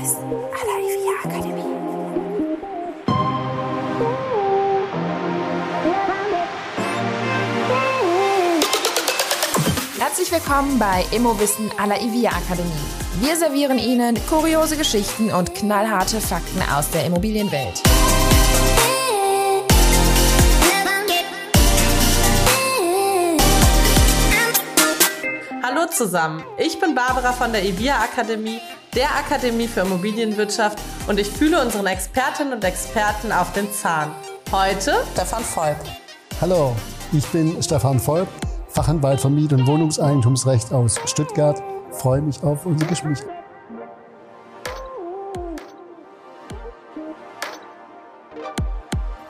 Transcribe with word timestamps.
Immowissen 0.00 0.32
à 0.54 0.64
la 0.64 0.76
IVIA 0.80 1.14
Akademie. 1.24 1.62
Herzlich 9.98 10.32
willkommen 10.32 10.78
bei 10.78 11.04
Immowissen 11.14 11.70
à 11.76 11.86
la 11.86 12.00
IVIA 12.00 12.30
Akademie. 12.30 12.72
Wir 13.20 13.36
servieren 13.36 13.78
Ihnen 13.78 14.16
kuriose 14.26 14.78
Geschichten 14.78 15.30
und 15.30 15.54
knallharte 15.54 16.18
Fakten 16.20 16.62
aus 16.74 16.88
der 16.90 17.04
Immobilienwelt. 17.04 17.82
Hallo 25.62 25.86
zusammen, 25.90 26.42
ich 26.56 26.80
bin 26.80 26.94
Barbara 26.94 27.32
von 27.32 27.52
der 27.52 27.62
IVIA 27.64 27.96
Akademie, 28.02 28.60
der 28.94 29.08
Akademie 29.14 29.68
für 29.68 29.80
Immobilienwirtschaft 29.80 30.78
und 31.08 31.18
ich 31.18 31.28
fühle 31.28 31.60
unseren 31.62 31.86
Expertinnen 31.86 32.54
und 32.54 32.64
Experten 32.64 33.32
auf 33.32 33.52
den 33.52 33.72
Zahn. 33.72 34.10
Heute 34.50 34.94
Stefan 35.12 35.44
Volk. 35.44 35.76
Hallo, 36.40 36.74
ich 37.12 37.26
bin 37.26 37.62
Stefan 37.62 38.00
Volk, 38.00 38.28
Fachanwalt 38.68 39.20
für 39.20 39.30
Miet- 39.30 39.52
und 39.52 39.66
Wohnungseigentumsrecht 39.66 40.72
aus 40.72 40.98
Stuttgart. 41.04 41.62
Freue 41.92 42.22
mich 42.22 42.42
auf 42.42 42.66
unser 42.66 42.86
Gespräch. 42.86 43.18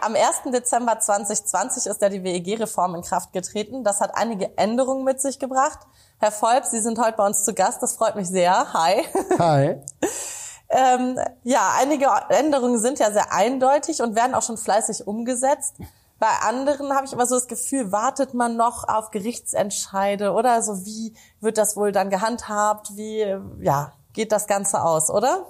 Am 0.02 0.14
1. 0.14 0.50
Dezember 0.50 0.98
2020 0.98 1.86
ist 1.86 2.00
ja 2.00 2.08
die 2.08 2.24
WEG-Reform 2.24 2.94
in 2.94 3.02
Kraft 3.02 3.34
getreten. 3.34 3.84
Das 3.84 4.00
hat 4.00 4.14
einige 4.14 4.56
Änderungen 4.56 5.04
mit 5.04 5.20
sich 5.20 5.38
gebracht. 5.38 5.80
Herr 6.18 6.32
Volk, 6.32 6.64
Sie 6.64 6.80
sind 6.80 6.98
heute 6.98 7.18
bei 7.18 7.26
uns 7.26 7.44
zu 7.44 7.52
Gast. 7.52 7.82
Das 7.82 7.94
freut 7.96 8.16
mich 8.16 8.28
sehr. 8.28 8.72
Hi. 8.72 9.04
Hi. 9.38 9.76
ähm, 10.70 11.18
ja, 11.44 11.74
einige 11.78 12.06
Änderungen 12.30 12.78
sind 12.78 12.98
ja 12.98 13.10
sehr 13.10 13.32
eindeutig 13.32 14.00
und 14.00 14.14
werden 14.14 14.34
auch 14.34 14.42
schon 14.42 14.56
fleißig 14.56 15.06
umgesetzt. 15.06 15.74
Bei 16.18 16.28
anderen 16.46 16.94
habe 16.94 17.04
ich 17.06 17.12
immer 17.12 17.26
so 17.26 17.34
das 17.34 17.46
Gefühl, 17.46 17.92
wartet 17.92 18.32
man 18.32 18.56
noch 18.56 18.88
auf 18.88 19.10
Gerichtsentscheide 19.10 20.32
oder 20.32 20.62
so. 20.62 20.86
Wie 20.86 21.14
wird 21.40 21.58
das 21.58 21.76
wohl 21.76 21.92
dann 21.92 22.08
gehandhabt? 22.08 22.96
Wie, 22.96 23.36
ja, 23.60 23.92
geht 24.14 24.32
das 24.32 24.46
Ganze 24.46 24.82
aus, 24.82 25.10
oder? 25.10 25.44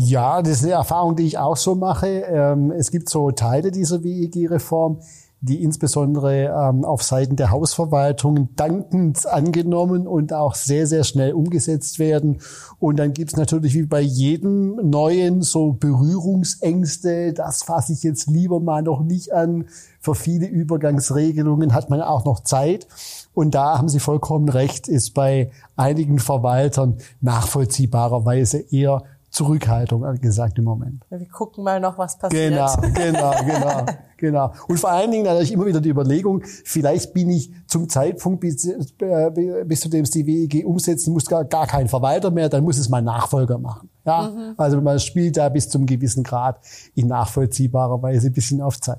Ja, 0.00 0.42
das 0.42 0.58
ist 0.58 0.64
eine 0.64 0.74
Erfahrung, 0.74 1.16
die 1.16 1.24
ich 1.24 1.38
auch 1.38 1.56
so 1.56 1.74
mache. 1.74 2.06
Ähm, 2.06 2.70
es 2.70 2.92
gibt 2.92 3.08
so 3.08 3.32
Teile 3.32 3.72
dieser 3.72 4.04
WEG-Reform, 4.04 5.00
die 5.40 5.60
insbesondere 5.60 6.44
ähm, 6.44 6.84
auf 6.84 7.02
Seiten 7.02 7.34
der 7.34 7.50
Hausverwaltungen 7.50 8.54
dankend 8.54 9.26
angenommen 9.26 10.06
und 10.06 10.32
auch 10.32 10.54
sehr, 10.54 10.86
sehr 10.86 11.02
schnell 11.02 11.32
umgesetzt 11.32 11.98
werden. 11.98 12.38
Und 12.78 13.00
dann 13.00 13.12
gibt's 13.12 13.36
natürlich 13.36 13.74
wie 13.74 13.86
bei 13.86 14.00
jedem 14.00 14.76
Neuen 14.88 15.42
so 15.42 15.72
Berührungsängste. 15.72 17.32
Das 17.32 17.64
fasse 17.64 17.92
ich 17.92 18.04
jetzt 18.04 18.28
lieber 18.28 18.60
mal 18.60 18.84
noch 18.84 19.02
nicht 19.02 19.32
an. 19.32 19.64
Für 19.98 20.14
viele 20.14 20.46
Übergangsregelungen 20.46 21.74
hat 21.74 21.90
man 21.90 22.02
auch 22.02 22.24
noch 22.24 22.44
Zeit. 22.44 22.86
Und 23.34 23.56
da 23.56 23.78
haben 23.78 23.88
Sie 23.88 23.98
vollkommen 23.98 24.48
recht, 24.48 24.86
ist 24.86 25.14
bei 25.14 25.50
einigen 25.74 26.20
Verwaltern 26.20 26.98
nachvollziehbarerweise 27.20 28.58
eher 28.58 29.02
Zurückhaltung 29.38 30.04
angesagt 30.04 30.58
im 30.58 30.64
Moment. 30.64 31.04
Wir 31.10 31.28
gucken 31.28 31.62
mal 31.62 31.78
noch, 31.78 31.96
was 31.96 32.18
passiert. 32.18 32.50
Genau, 32.50 32.74
genau, 32.92 33.30
genau, 33.46 33.86
genau. 34.16 34.52
Und 34.66 34.80
vor 34.80 34.90
allen 34.90 35.12
Dingen 35.12 35.24
natürlich 35.24 35.52
immer 35.52 35.64
wieder 35.64 35.80
die 35.80 35.90
Überlegung, 35.90 36.42
vielleicht 36.64 37.14
bin 37.14 37.30
ich 37.30 37.52
zum 37.68 37.88
Zeitpunkt, 37.88 38.40
bis, 38.40 38.66
äh, 38.66 39.64
bis 39.64 39.78
zu 39.78 39.88
dem 39.88 40.02
es 40.02 40.10
die 40.10 40.26
WEG 40.26 40.66
umsetzen 40.66 41.12
muss, 41.12 41.24
gar, 41.26 41.44
gar 41.44 41.68
kein 41.68 41.88
Verwalter 41.88 42.32
mehr, 42.32 42.48
dann 42.48 42.64
muss 42.64 42.78
es 42.78 42.88
mein 42.88 43.04
Nachfolger 43.04 43.58
machen. 43.58 43.88
Ja, 44.04 44.22
mhm. 44.22 44.54
also 44.56 44.80
man 44.80 44.98
spielt 44.98 45.36
da 45.36 45.48
bis 45.48 45.68
zum 45.68 45.86
gewissen 45.86 46.24
Grad 46.24 46.58
in 46.96 47.06
nachvollziehbarer 47.06 48.02
Weise 48.02 48.26
ein 48.26 48.32
bisschen 48.32 48.60
auf 48.60 48.80
Zeit. 48.80 48.98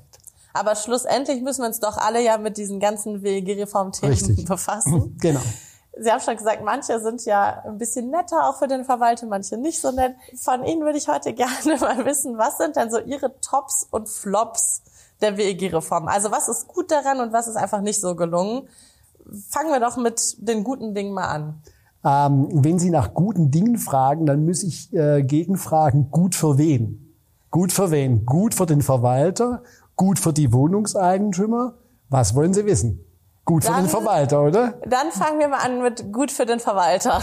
Aber 0.54 0.74
schlussendlich 0.74 1.42
müssen 1.42 1.60
wir 1.60 1.68
uns 1.68 1.80
doch 1.80 1.98
alle 1.98 2.24
ja 2.24 2.38
mit 2.38 2.56
diesen 2.56 2.80
ganzen 2.80 3.22
WEG-Reformthemen 3.22 4.44
befassen. 4.48 5.18
Genau. 5.20 5.40
Sie 6.02 6.10
haben 6.10 6.20
schon 6.20 6.36
gesagt, 6.38 6.62
manche 6.64 6.98
sind 6.98 7.26
ja 7.26 7.62
ein 7.66 7.76
bisschen 7.76 8.08
netter 8.08 8.48
auch 8.48 8.56
für 8.56 8.66
den 8.66 8.84
Verwalter, 8.84 9.26
manche 9.26 9.58
nicht 9.58 9.82
so 9.82 9.90
nett. 9.90 10.14
Von 10.34 10.64
Ihnen 10.64 10.80
würde 10.80 10.96
ich 10.96 11.08
heute 11.08 11.32
gerne 11.34 11.76
mal 11.78 12.06
wissen, 12.06 12.38
was 12.38 12.56
sind 12.56 12.76
denn 12.76 12.90
so 12.90 12.98
Ihre 12.98 13.38
Tops 13.42 13.86
und 13.90 14.08
Flops 14.08 14.82
der 15.20 15.36
WEG-Reform? 15.36 16.08
Also 16.08 16.30
was 16.30 16.48
ist 16.48 16.68
gut 16.68 16.90
daran 16.90 17.20
und 17.20 17.34
was 17.34 17.48
ist 17.48 17.56
einfach 17.56 17.82
nicht 17.82 18.00
so 18.00 18.16
gelungen? 18.16 18.66
Fangen 19.50 19.70
wir 19.70 19.80
doch 19.80 19.98
mit 19.98 20.36
den 20.38 20.64
guten 20.64 20.94
Dingen 20.94 21.12
mal 21.12 21.28
an. 21.28 21.62
Ähm, 22.02 22.48
wenn 22.50 22.78
Sie 22.78 22.88
nach 22.88 23.12
guten 23.12 23.50
Dingen 23.50 23.76
fragen, 23.76 24.24
dann 24.24 24.46
muss 24.46 24.62
ich 24.62 24.90
äh, 24.94 25.22
gegenfragen, 25.22 26.10
gut 26.10 26.34
für 26.34 26.56
wen? 26.56 27.14
Gut 27.50 27.72
für 27.72 27.90
wen? 27.90 28.24
Gut 28.24 28.54
für 28.54 28.64
den 28.64 28.80
Verwalter? 28.80 29.62
Gut 29.96 30.18
für 30.18 30.32
die 30.32 30.50
Wohnungseigentümer? 30.50 31.74
Was 32.08 32.34
wollen 32.34 32.54
Sie 32.54 32.64
wissen? 32.64 33.04
Gut 33.44 33.64
für 33.64 33.70
dann, 33.70 33.84
den 33.84 33.88
Verwalter, 33.88 34.42
oder? 34.42 34.74
Dann 34.86 35.10
fangen 35.10 35.40
wir 35.40 35.48
mal 35.48 35.58
an 35.58 35.82
mit 35.82 36.12
gut 36.12 36.30
für 36.30 36.46
den 36.46 36.60
Verwalter. 36.60 37.20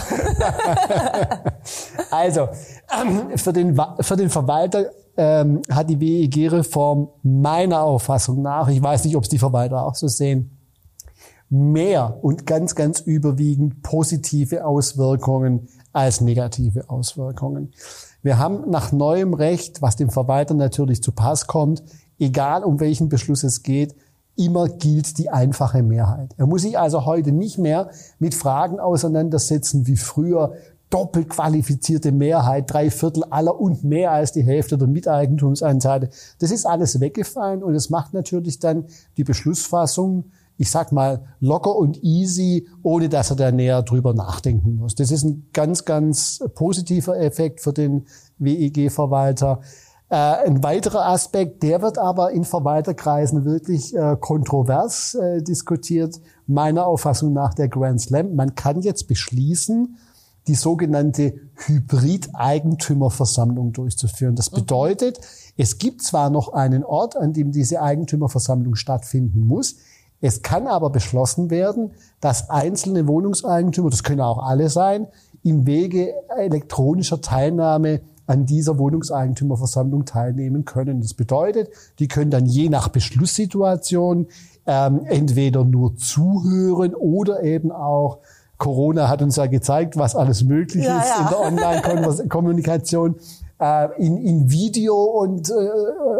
also, 2.10 2.48
ähm, 3.00 3.38
für, 3.38 3.52
den, 3.52 3.80
für 4.00 4.16
den 4.16 4.28
Verwalter 4.28 4.90
ähm, 5.16 5.62
hat 5.70 5.88
die 5.88 6.00
WEG-Reform 6.00 7.08
meiner 7.22 7.82
Auffassung 7.82 8.42
nach, 8.42 8.68
ich 8.68 8.82
weiß 8.82 9.04
nicht, 9.04 9.16
ob 9.16 9.22
es 9.24 9.28
die 9.28 9.38
Verwalter 9.38 9.84
auch 9.84 9.94
so 9.94 10.08
sehen, 10.08 10.58
mehr 11.50 12.18
und 12.22 12.46
ganz, 12.46 12.74
ganz 12.74 13.00
überwiegend 13.00 13.82
positive 13.82 14.64
Auswirkungen 14.64 15.68
als 15.92 16.20
negative 16.20 16.90
Auswirkungen. 16.90 17.72
Wir 18.22 18.38
haben 18.38 18.68
nach 18.70 18.92
neuem 18.92 19.34
Recht, 19.34 19.80
was 19.80 19.96
dem 19.96 20.10
Verwalter 20.10 20.54
natürlich 20.54 21.02
zu 21.02 21.12
Pass 21.12 21.46
kommt, 21.46 21.82
egal 22.18 22.64
um 22.64 22.80
welchen 22.80 23.08
Beschluss 23.08 23.44
es 23.44 23.62
geht, 23.62 23.94
immer 24.38 24.68
gilt 24.68 25.18
die 25.18 25.30
einfache 25.30 25.82
Mehrheit. 25.82 26.34
Er 26.38 26.46
muss 26.46 26.62
sich 26.62 26.78
also 26.78 27.04
heute 27.04 27.32
nicht 27.32 27.58
mehr 27.58 27.90
mit 28.18 28.34
Fragen 28.34 28.78
auseinandersetzen 28.80 29.86
wie 29.86 29.96
früher. 29.96 30.52
Doppelt 30.90 31.28
qualifizierte 31.28 32.12
Mehrheit, 32.12 32.72
drei 32.72 32.90
Viertel 32.90 33.24
aller 33.24 33.60
und 33.60 33.84
mehr 33.84 34.12
als 34.12 34.32
die 34.32 34.42
Hälfte 34.42 34.78
der 34.78 34.88
Miteigentumsanteile. 34.88 36.08
Das 36.38 36.50
ist 36.50 36.64
alles 36.64 36.98
weggefallen 36.98 37.62
und 37.62 37.74
es 37.74 37.90
macht 37.90 38.14
natürlich 38.14 38.58
dann 38.58 38.86
die 39.18 39.24
Beschlussfassung, 39.24 40.24
ich 40.56 40.70
sag 40.70 40.92
mal, 40.92 41.20
locker 41.40 41.76
und 41.76 42.02
easy, 42.02 42.66
ohne 42.82 43.10
dass 43.10 43.30
er 43.30 43.36
da 43.36 43.52
näher 43.52 43.82
drüber 43.82 44.14
nachdenken 44.14 44.76
muss. 44.76 44.94
Das 44.94 45.10
ist 45.10 45.24
ein 45.24 45.46
ganz, 45.52 45.84
ganz 45.84 46.42
positiver 46.54 47.18
Effekt 47.18 47.60
für 47.60 47.72
den 47.72 48.06
WEG-Verwalter. 48.38 49.60
Äh, 50.10 50.16
ein 50.16 50.62
weiterer 50.62 51.06
Aspekt, 51.06 51.62
der 51.62 51.82
wird 51.82 51.98
aber 51.98 52.30
in 52.30 52.44
Verwalterkreisen 52.44 53.44
wirklich 53.44 53.94
äh, 53.94 54.16
kontrovers 54.18 55.14
äh, 55.14 55.42
diskutiert, 55.42 56.18
meiner 56.46 56.86
Auffassung 56.86 57.34
nach 57.34 57.52
der 57.54 57.68
Grand 57.68 58.00
Slam. 58.00 58.34
Man 58.34 58.54
kann 58.54 58.80
jetzt 58.80 59.08
beschließen, 59.08 59.98
die 60.46 60.54
sogenannte 60.54 61.34
Hybrid-Eigentümerversammlung 61.66 63.72
durchzuführen. 63.72 64.34
Das 64.34 64.50
mhm. 64.50 64.56
bedeutet, 64.56 65.20
es 65.58 65.76
gibt 65.76 66.00
zwar 66.02 66.30
noch 66.30 66.54
einen 66.54 66.84
Ort, 66.84 67.16
an 67.16 67.34
dem 67.34 67.52
diese 67.52 67.82
Eigentümerversammlung 67.82 68.76
stattfinden 68.76 69.46
muss, 69.46 69.76
es 70.20 70.42
kann 70.42 70.66
aber 70.66 70.90
beschlossen 70.90 71.50
werden, 71.50 71.92
dass 72.20 72.50
einzelne 72.50 73.06
Wohnungseigentümer, 73.06 73.90
das 73.90 74.02
können 74.02 74.20
auch 74.20 74.38
alle 74.38 74.68
sein, 74.68 75.06
im 75.44 75.66
Wege 75.66 76.12
elektronischer 76.36 77.20
Teilnahme 77.20 78.00
an 78.28 78.46
dieser 78.46 78.78
Wohnungseigentümerversammlung 78.78 80.04
teilnehmen 80.04 80.64
können. 80.64 81.00
Das 81.00 81.14
bedeutet, 81.14 81.70
die 81.98 82.08
können 82.08 82.30
dann 82.30 82.46
je 82.46 82.68
nach 82.68 82.88
Beschlusssituation 82.88 84.28
ähm, 84.66 85.00
entweder 85.06 85.64
nur 85.64 85.96
zuhören 85.96 86.94
oder 86.94 87.42
eben 87.42 87.72
auch 87.72 88.18
Corona 88.58 89.08
hat 89.08 89.22
uns 89.22 89.36
ja 89.36 89.46
gezeigt, 89.46 89.96
was 89.96 90.14
alles 90.14 90.42
möglich 90.44 90.84
ja, 90.84 91.00
ist 91.00 91.08
ja. 91.08 91.22
in 91.22 91.28
der 91.28 91.40
Online-Kommunikation 91.40 93.14
äh, 93.60 93.88
in, 93.98 94.16
in 94.18 94.50
Video 94.50 94.96
und 94.96 95.50
äh, 95.50 95.54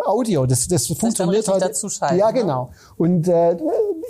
Audio. 0.04 0.46
Das, 0.46 0.68
das, 0.68 0.88
das 0.88 0.98
funktioniert 0.98 1.48
heute. 1.48 1.72
Ja, 2.16 2.32
ne? 2.32 2.40
genau. 2.40 2.70
Und 2.96 3.28
äh, 3.28 3.56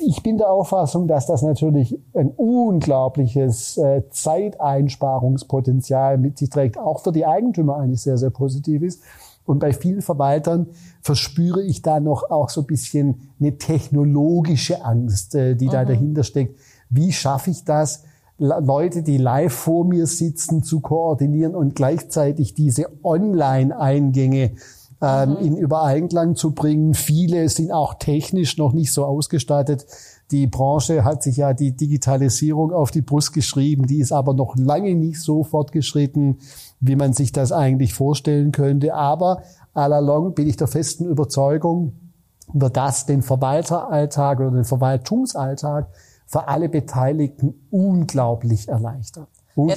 ich 0.01 0.23
bin 0.23 0.39
der 0.39 0.51
Auffassung, 0.51 1.09
dass 1.09 1.27
das 1.27 1.43
natürlich 1.43 1.99
ein 2.15 2.31
unglaubliches 2.31 3.77
äh, 3.79 4.03
Zeiteinsparungspotenzial 4.11 6.19
mit 6.19 6.39
sich 6.39 6.51
trägt, 6.51 6.79
auch 6.79 7.01
für 7.01 7.11
die 7.13 7.27
Eigentümer 7.27 7.77
eigentlich 7.77 8.03
sehr, 8.03 8.19
sehr 8.19 8.31
positiv 8.31 8.83
ist. 8.83 9.03
Und 9.45 9.61
bei 9.61 9.73
vielen 9.73 10.03
Verwaltern 10.03 10.67
verspüre 11.01 11.63
ich 11.63 11.81
da 11.81 12.01
noch 12.01 12.31
auch 12.31 12.51
so 12.51 12.61
ein 12.61 12.67
bisschen 12.67 13.31
eine 13.41 13.57
technologische 13.57 14.85
Angst, 14.85 15.35
äh, 15.35 15.55
die 15.55 15.67
mhm. 15.67 15.71
da 15.71 15.85
dahinter 15.85 16.23
steckt. 16.23 16.59
Wie 16.91 17.13
schaffe 17.13 17.51
ich 17.51 17.65
das, 17.65 18.05
Leute, 18.39 19.03
die 19.03 19.19
live 19.19 19.53
vor 19.53 19.85
mir 19.85 20.07
sitzen, 20.07 20.63
zu 20.63 20.81
koordinieren 20.81 21.57
und 21.57 21.75
gleichzeitig 21.75 22.55
diese 22.55 22.87
Online-Eingänge 23.03 24.53
ähm, 25.03 25.37
in 25.41 25.57
Übereinklang 25.57 26.37
zu 26.37 26.53
bringen. 26.53 26.95
Viele 26.95 27.49
sind 27.49 27.73
auch 27.73 27.95
technisch 27.95 28.57
noch 28.57 28.73
nicht 28.73 28.93
so 28.93 29.05
ausgestattet. 29.05 29.87
Die 30.31 30.47
Branche 30.47 31.05
hat 31.05 31.23
sich 31.23 31.39
ja 31.39 31.53
die 31.53 31.77
Digitalisierung 31.77 32.73
auf 32.73 32.93
die 32.93 33.01
Brust 33.01 33.33
geschrieben, 33.33 33.87
die 33.87 33.99
ist 33.99 34.13
aber 34.13 34.35
noch 34.35 34.57
lange 34.57 34.95
nicht 34.95 35.21
so 35.21 35.43
fortgeschritten, 35.43 36.39
wie 36.81 36.97
man 36.97 37.15
sich 37.15 37.33
das 37.33 37.51
eigentlich 37.51 37.95
vorstellen 37.95 38.53
könnte. 38.53 38.95
Aber 38.95 39.43
allalong 39.75 40.35
bin 40.35 40.49
ich 40.49 40.57
der 40.57 40.69
festen 40.69 41.07
Überzeugung, 41.07 41.95
wird 42.53 42.77
das 42.77 43.05
den 43.05 43.23
Verwalteralltag 43.23 44.41
oder 44.41 44.53
den 44.53 44.65
Verwaltungsalltag 44.65 45.89
für 46.29 46.47
alle 46.47 46.69
Beteiligten 46.69 47.67
unglaublich. 47.71 48.69
Unglaublich 48.69 49.17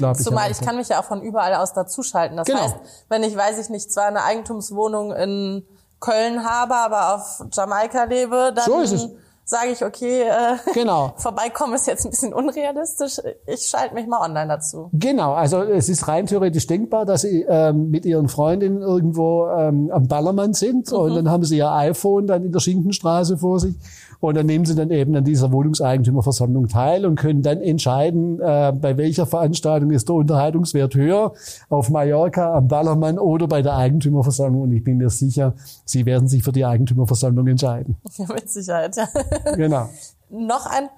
Jetzt, 0.02 0.24
zumal 0.24 0.52
ich 0.52 0.60
kann 0.62 0.76
mich 0.76 0.90
ja 0.90 1.00
auch 1.00 1.06
von 1.06 1.22
überall 1.24 1.56
aus 1.56 1.74
dazuschalten. 1.74 2.38
Das 2.38 2.46
Genau. 2.46 2.60
heißt, 2.60 2.76
wenn 3.10 3.24
ich, 3.24 3.36
weiß 3.36 3.58
ich 3.58 3.70
nicht, 3.70 3.92
zwar 3.92 4.06
eine 4.06 4.24
Eigentumswohnung 4.24 5.12
in 5.14 5.66
Köln 6.00 6.44
habe, 6.44 6.76
aber 6.76 7.16
auf 7.16 7.44
Jamaika 7.52 8.04
lebe, 8.04 8.54
dann 8.54 8.66
So 8.66 9.10
sage 9.44 9.72
ich, 9.72 9.84
okay, 9.84 10.22
äh, 10.24 10.58
Genau. 10.74 11.14
vorbeikommen 11.18 11.74
ist 11.74 11.88
jetzt 11.88 12.06
ein 12.06 12.12
bisschen 12.12 12.34
unrealistisch. 12.34 13.20
Ich 13.48 13.68
schalte 13.68 13.94
mich 13.96 14.08
mal 14.08 14.20
online 14.20 14.48
dazu. 14.48 14.90
Genau, 14.94 15.34
also 15.34 15.62
es 15.62 15.90
ist 15.90 16.08
rein 16.08 16.26
theoretisch 16.28 16.68
denkbar, 16.68 17.06
dass 17.06 17.22
Sie 17.22 17.42
ähm, 17.48 17.90
mit 17.90 18.06
Ihren 18.06 18.30
Freundinnen 18.30 18.82
irgendwo 18.82 19.48
ähm, 19.48 19.90
am 19.92 20.08
Ballermann 20.08 20.54
sind 20.54 20.92
und 20.92 21.16
dann 21.16 21.30
haben 21.30 21.44
Sie 21.44 21.58
Ihr 21.58 21.72
iPhone 21.72 22.28
dann 22.28 22.46
in 22.46 22.52
der 22.52 22.60
Schinkenstraße 22.60 23.38
vor 23.38 23.60
sich 23.60 23.76
und 24.22 24.38
dann 24.38 24.46
nehmen 24.46 24.66
Sie 24.66 24.76
dann 24.76 24.92
eben 24.92 25.16
an 25.16 25.24
dieser 25.24 25.52
Wohnungseigentümerversammlung 25.52 26.68
teil 26.68 27.06
und 27.06 27.16
können 27.16 27.42
dann 27.42 27.60
entscheiden, 27.60 28.40
äh, 28.40 28.72
bei 28.72 28.96
welcher 28.96 29.26
Veranstaltung 29.26 29.92
ist 29.92 30.08
der 30.08 30.16
Unterhaltungswert 30.16 30.96
höher, 30.96 31.34
auf 31.70 31.90
Mallorca, 31.90 32.56
am 32.56 32.68
Ballermann 32.68 33.18
oder 33.18 33.48
bei 33.48 33.62
der 33.62 33.76
Eigentümerversammlung 33.76 34.62
und 34.62 34.72
ich 34.72 34.84
bin 34.84 34.98
mir 34.98 35.10
sicher, 35.10 35.56
Sie 35.86 36.06
werden 36.06 36.28
sich 36.28 36.44
für 36.44 36.52
die 36.52 36.64
Eigentümerversammlung 36.64 37.48
entscheiden. 37.48 37.98
Ja, 38.18 38.28
mit 38.32 38.50
Sicherheit, 38.50 38.96
ja. 38.98 39.08
Genau. 39.56 39.90
Noch 40.30 40.68
ein 40.68 40.90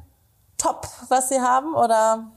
Top, 0.58 0.88
was 1.08 1.30
Sie 1.30 1.40
haben, 1.40 1.74
oder? 1.74 2.32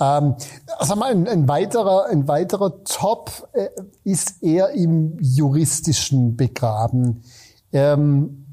Ähm, 0.00 0.34
sag 0.80 0.96
mal, 0.96 1.10
ein, 1.10 1.28
ein 1.28 1.48
weiterer, 1.48 2.06
ein 2.06 2.26
weiterer 2.26 2.82
Top 2.84 3.30
äh, 3.52 3.68
ist 4.04 4.42
eher 4.42 4.70
im 4.70 5.18
juristischen 5.20 6.36
begraben. 6.36 7.22
Ähm, 7.72 8.46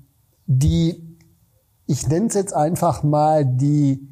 die, 0.45 1.08
ich 1.89 2.07
nenne 2.07 2.27
es 2.27 2.35
jetzt 2.35 2.55
einfach 2.55 3.01
mal 3.01 3.43
die 3.43 4.07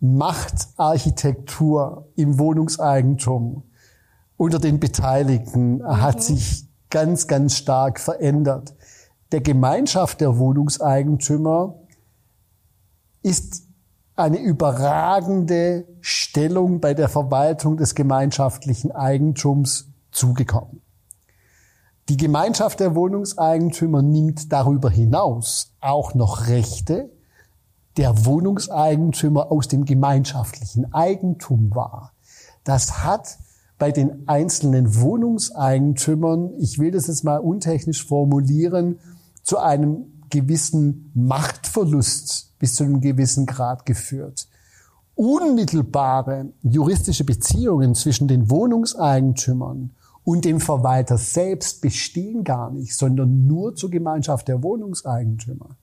Machtarchitektur 0.00 2.08
im 2.16 2.40
Wohnungseigentum 2.40 3.62
unter 4.36 4.58
den 4.58 4.80
Beteiligten 4.80 5.80
hat 5.86 6.24
sich 6.24 6.66
ganz, 6.90 7.28
ganz 7.28 7.56
stark 7.56 8.00
verändert. 8.00 8.74
Der 9.30 9.40
Gemeinschaft 9.40 10.20
der 10.20 10.38
Wohnungseigentümer 10.38 11.76
ist 13.22 13.68
eine 14.16 14.40
überragende 14.40 15.86
Stellung 16.00 16.80
bei 16.80 16.94
der 16.94 17.08
Verwaltung 17.08 17.76
des 17.76 17.94
gemeinschaftlichen 17.94 18.90
Eigentums 18.90 19.92
zugekommen. 20.10 20.80
Die 22.08 22.16
Gemeinschaft 22.16 22.80
der 22.80 22.96
Wohnungseigentümer 22.96 24.02
nimmt 24.02 24.52
darüber 24.52 24.90
hinaus 24.90 25.72
auch 25.80 26.14
noch 26.14 26.48
Rechte 26.48 27.10
der 27.96 28.24
Wohnungseigentümer 28.24 29.52
aus 29.52 29.68
dem 29.68 29.84
gemeinschaftlichen 29.84 30.92
Eigentum 30.92 31.74
wahr. 31.74 32.12
Das 32.64 33.04
hat 33.04 33.38
bei 33.78 33.92
den 33.92 34.28
einzelnen 34.28 35.00
Wohnungseigentümern, 35.00 36.54
ich 36.58 36.78
will 36.78 36.90
das 36.90 37.06
jetzt 37.06 37.24
mal 37.24 37.38
untechnisch 37.38 38.06
formulieren, 38.06 38.98
zu 39.42 39.58
einem 39.58 40.06
gewissen 40.30 41.10
Machtverlust 41.14 42.58
bis 42.58 42.74
zu 42.74 42.84
einem 42.84 43.00
gewissen 43.00 43.46
Grad 43.46 43.86
geführt. 43.86 44.48
Unmittelbare 45.14 46.46
juristische 46.62 47.24
Beziehungen 47.24 47.94
zwischen 47.94 48.28
den 48.28 48.50
Wohnungseigentümern 48.50 49.90
und 50.24 50.44
dem 50.44 50.60
Verwalter 50.60 51.18
selbst 51.18 51.80
bestehen 51.80 52.44
gar 52.44 52.70
nicht, 52.70 52.96
sondern 52.96 53.46
nur 53.46 53.74
zur 53.74 53.90
Gemeinschaft 53.90 54.48
der 54.48 54.62
Wohnungseigentümer. 54.62 55.76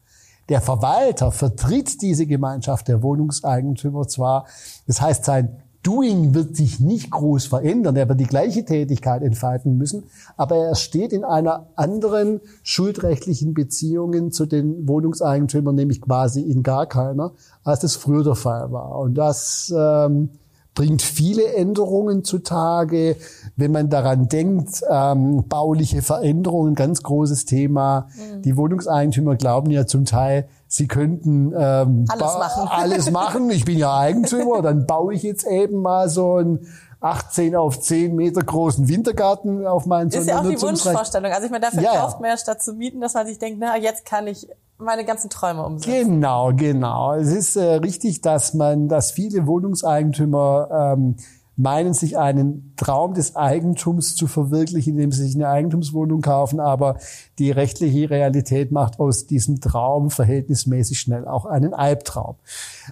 Der 0.48 0.62
Verwalter 0.62 1.32
vertritt 1.32 2.02
diese 2.02 2.26
Gemeinschaft 2.26 2.88
der 2.88 3.04
Wohnungseigentümer 3.04 4.08
zwar, 4.08 4.46
das 4.88 5.02
heißt, 5.02 5.26
sein 5.26 5.62
Doing 5.84 6.34
wird 6.34 6.58
sich 6.58 6.82
nicht 6.82 7.10
groß 7.10 7.46
verändern, 7.46 7.96
er 7.96 8.10
wird 8.10 8.20
die 8.20 8.26
gleiche 8.26 8.66
Tätigkeit 8.66 9.22
entfalten 9.22 9.78
müssen, 9.78 10.04
aber 10.36 10.58
er 10.58 10.76
steht 10.76 11.14
in 11.14 11.24
einer 11.24 11.68
anderen 11.76 12.42
schuldrechtlichen 12.64 13.54
Beziehungen 13.54 14.34
zu 14.34 14.46
den 14.46 14.90
Wohnungseigentümern, 14.90 15.76
nämlich 15.76 16.02
quasi 16.02 16.42
in 16.42 16.64
gar 16.64 16.86
keiner, 16.86 17.32
als 17.64 17.80
das 17.80 17.96
früher 17.96 18.26
der 18.26 18.36
Fall 18.36 18.74
war. 18.74 19.00
Und 19.00 19.16
das 19.16 19.74
ähm, 19.74 20.32
bringt 20.80 21.02
viele 21.02 21.56
Änderungen 21.56 22.24
zutage. 22.24 23.18
Wenn 23.58 23.74
man 23.74 23.90
daran 23.90 24.30
denkt, 24.30 24.82
ähm, 24.90 25.44
bauliche 25.50 26.02
Veränderungen, 26.02 26.74
ganz 26.74 27.04
großes 27.04 27.44
Thema. 27.44 28.08
Die 28.46 28.56
Wohnungseigentümer 28.56 29.36
glauben 29.36 29.72
ja 29.72 29.86
zum 29.86 30.06
Teil, 30.06 30.48
sie 30.68 30.88
könnten 30.88 31.52
ähm, 31.54 32.06
Alles 32.08 32.22
machen. 32.22 32.68
alles 32.70 33.12
machen. 33.12 33.50
Ich 33.50 33.66
bin 33.66 33.78
ja 33.78 33.94
Eigentümer, 33.94 34.62
dann 34.62 34.86
baue 34.86 35.14
ich 35.14 35.24
jetzt 35.24 35.46
eben 35.46 35.82
mal 35.82 36.08
so 36.08 36.36
einen 36.36 36.66
18 37.02 37.58
auf 37.58 37.82
10 37.82 38.16
Meter 38.16 38.42
großen 38.42 38.88
Wintergarten 38.88 39.68
auf 39.68 39.86
meinen 39.86 40.10
Ist 40.12 40.30
ja 40.30 40.40
auch 40.40 40.48
die. 40.48 40.62
Wunschvorstellung. 40.62 41.30
Also 41.34 41.44
ich 41.44 41.52
meine, 41.52 41.66
dafür 41.66 41.84
ja. 41.84 42.00
kauft 42.00 42.22
man 42.22 42.30
ja 42.30 42.38
statt 42.38 42.64
zu 42.64 42.72
mieten, 42.72 43.02
dass 43.02 43.16
man 43.16 43.28
sich 43.28 43.38
denkt, 43.38 43.60
na, 43.60 43.76
jetzt 43.76 44.06
kann 44.06 44.28
ich 44.28 44.48
meine 44.80 45.06
ganzen 45.06 45.30
Träume 45.30 45.66
umsetzen. 45.66 46.12
Genau, 46.12 46.54
genau. 46.54 47.14
Es 47.14 47.32
ist 47.32 47.56
äh, 47.56 47.76
richtig, 47.76 48.22
dass 48.22 48.54
man, 48.54 48.88
dass 48.88 49.12
viele 49.12 49.46
Wohnungseigentümer 49.46 50.96
ähm, 50.98 51.16
meinen, 51.58 51.94
sich 51.94 52.18
einen 52.18 52.74
Traum 52.78 53.14
des 53.14 53.36
Eigentums 53.36 54.16
zu 54.16 54.28
verwirklichen, 54.28 54.94
indem 54.94 55.12
sie 55.12 55.26
sich 55.26 55.36
eine 55.36 55.50
Eigentumswohnung 55.50 56.22
kaufen, 56.22 56.62
aber 56.62 56.98
die 57.38 57.52
rechtliche 57.52 58.10
Realität 58.10 58.72
macht 58.72 59.00
aus 59.00 59.28
diesem 59.28 59.60
Traum 59.60 60.10
verhältnismäßig 60.10 61.02
schnell 61.02 61.28
auch 61.28 61.46
einen 61.46 61.74
Albtraum. 61.74 62.36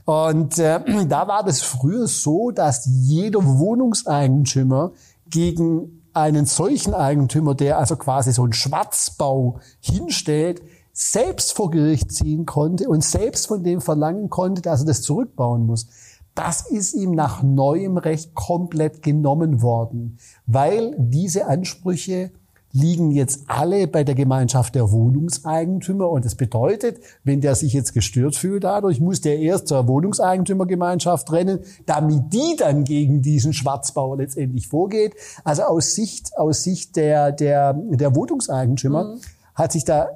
Und 0.04 0.60
äh, 0.60 0.82
da 1.08 1.30
war 1.30 1.46
das 1.46 1.62
früher 1.62 2.08
so, 2.08 2.52
dass 2.52 2.86
jeder 2.86 3.46
Wohnungseigentümer 3.46 4.92
gegen 5.30 6.02
einen 6.12 6.46
solchen 6.46 6.94
Eigentümer, 6.94 7.56
der 7.56 7.78
also 7.78 7.96
quasi 7.96 8.34
so 8.34 8.44
einen 8.44 8.54
Schwarzbau 8.54 9.60
hinstellt, 9.80 10.62
selbst 11.00 11.54
vor 11.54 11.70
Gericht 11.70 12.12
ziehen 12.12 12.48
konnte 12.48 12.90
und 12.90 13.04
selbst 13.04 13.46
von 13.46 13.64
dem 13.64 13.82
verlangen 13.82 14.32
konnte, 14.32 14.64
dass 14.64 14.80
er 14.80 14.88
das 14.88 15.04
zurückbauen 15.04 15.68
muss. 15.68 15.88
Das 16.34 16.62
ist 16.72 16.96
ihm 16.96 17.12
nach 17.12 17.44
neuem 17.44 17.98
Recht 17.98 18.34
komplett 18.34 19.04
genommen 19.04 19.62
worden, 19.62 20.18
weil 20.48 20.96
diese 20.98 21.46
Ansprüche 21.46 22.32
liegen 22.72 23.12
jetzt 23.12 23.44
alle 23.46 23.88
bei 23.88 24.04
der 24.04 24.16
Gemeinschaft 24.16 24.74
der 24.74 24.92
Wohnungseigentümer. 24.92 26.10
Und 26.10 26.26
das 26.26 26.34
bedeutet, 26.34 27.00
wenn 27.24 27.42
der 27.42 27.54
sich 27.54 27.74
jetzt 27.74 27.94
gestört 27.94 28.36
fühlt 28.36 28.64
dadurch, 28.64 29.00
muss 29.00 29.22
der 29.22 29.38
erst 29.38 29.68
zur 29.68 29.88
Wohnungseigentümergemeinschaft 29.88 31.32
rennen, 31.32 31.60
damit 31.86 32.34
die 32.34 32.56
dann 32.58 32.84
gegen 32.84 33.22
diesen 33.22 33.54
Schwarzbauer 33.54 34.18
letztendlich 34.18 34.68
vorgeht. 34.68 35.14
Also 35.44 35.62
aus 35.64 35.94
Sicht, 35.94 36.36
aus 36.38 36.64
Sicht 36.64 36.96
der, 36.96 37.32
der, 37.32 37.74
der 37.74 38.16
Wohnungseigentümer 38.16 39.18
hat 39.54 39.72
sich 39.72 39.86
da 39.86 40.08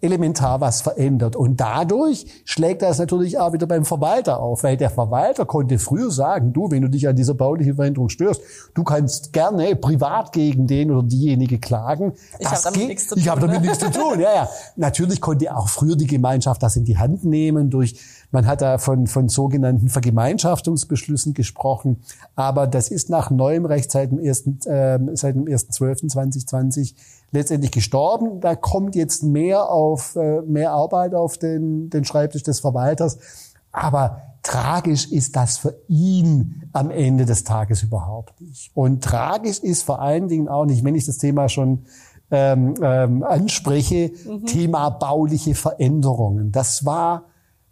elementar 0.00 0.60
was 0.60 0.80
verändert. 0.80 1.36
Und 1.36 1.60
dadurch 1.60 2.26
schlägt 2.44 2.82
das 2.82 2.98
natürlich 2.98 3.38
auch 3.38 3.52
wieder 3.52 3.66
beim 3.66 3.84
Verwalter 3.84 4.40
auf, 4.40 4.62
weil 4.62 4.76
der 4.76 4.90
Verwalter 4.90 5.44
konnte 5.44 5.78
früher 5.78 6.10
sagen, 6.10 6.52
du, 6.52 6.70
wenn 6.70 6.82
du 6.82 6.88
dich 6.88 7.06
an 7.06 7.16
dieser 7.16 7.34
baulichen 7.34 7.74
Veränderung 7.74 8.08
störst, 8.08 8.40
du 8.74 8.82
kannst 8.82 9.32
gerne 9.32 9.76
privat 9.76 10.32
gegen 10.32 10.66
den 10.66 10.90
oder 10.90 11.06
diejenige 11.06 11.58
klagen. 11.58 12.14
Ich 12.38 12.50
hab 12.50 12.62
damit 12.62 12.88
nichts 12.88 13.08
zu 13.08 13.16
Ich 13.16 13.28
habe 13.28 13.42
damit 13.42 13.60
ne? 13.60 13.68
nichts 13.68 13.78
zu 13.78 13.90
tun. 13.90 14.20
Ja, 14.20 14.34
ja. 14.34 14.48
Natürlich 14.76 15.20
konnte 15.20 15.54
auch 15.54 15.68
früher 15.68 15.96
die 15.96 16.06
Gemeinschaft 16.06 16.62
das 16.62 16.76
in 16.76 16.84
die 16.84 16.96
Hand 16.96 17.24
nehmen 17.24 17.70
durch, 17.70 17.96
man 18.30 18.46
hat 18.46 18.62
da 18.62 18.78
von, 18.78 19.06
von 19.06 19.28
sogenannten 19.28 19.88
Vergemeinschaftungsbeschlüssen 19.88 21.34
gesprochen. 21.34 22.02
Aber 22.36 22.66
das 22.66 22.88
ist 22.88 23.10
nach 23.10 23.30
neuem 23.30 23.66
Recht 23.66 23.90
seit 23.90 24.12
dem 24.12 24.18
1., 24.18 24.44
ähm, 24.66 25.16
seit 25.16 25.34
dem 25.34 25.44
1.12.2020 25.44 26.94
letztendlich 27.32 27.70
gestorben. 27.70 28.40
Da 28.40 28.54
kommt 28.54 28.94
jetzt 28.94 29.22
mehr 29.22 29.68
auf, 29.70 30.16
äh, 30.16 30.42
mehr 30.42 30.72
Arbeit 30.72 31.14
auf 31.14 31.38
den, 31.38 31.90
den 31.90 32.04
Schreibtisch 32.04 32.42
des 32.42 32.60
Verwalters. 32.60 33.18
Aber 33.72 34.22
tragisch 34.42 35.10
ist 35.10 35.36
das 35.36 35.58
für 35.58 35.76
ihn 35.88 36.68
am 36.72 36.90
Ende 36.90 37.24
des 37.24 37.44
Tages 37.44 37.82
überhaupt 37.82 38.40
nicht. 38.40 38.70
Und 38.74 39.04
tragisch 39.04 39.60
ist 39.60 39.82
vor 39.82 40.00
allen 40.00 40.28
Dingen 40.28 40.48
auch 40.48 40.64
nicht, 40.64 40.84
wenn 40.84 40.94
ich 40.94 41.06
das 41.06 41.18
Thema 41.18 41.48
schon 41.48 41.84
ähm, 42.30 42.74
ähm, 42.80 43.22
anspreche, 43.22 44.12
Thema 44.46 44.90
bauliche 44.90 45.54
Veränderungen. 45.54 46.52
Das 46.52 46.84
war 46.84 47.24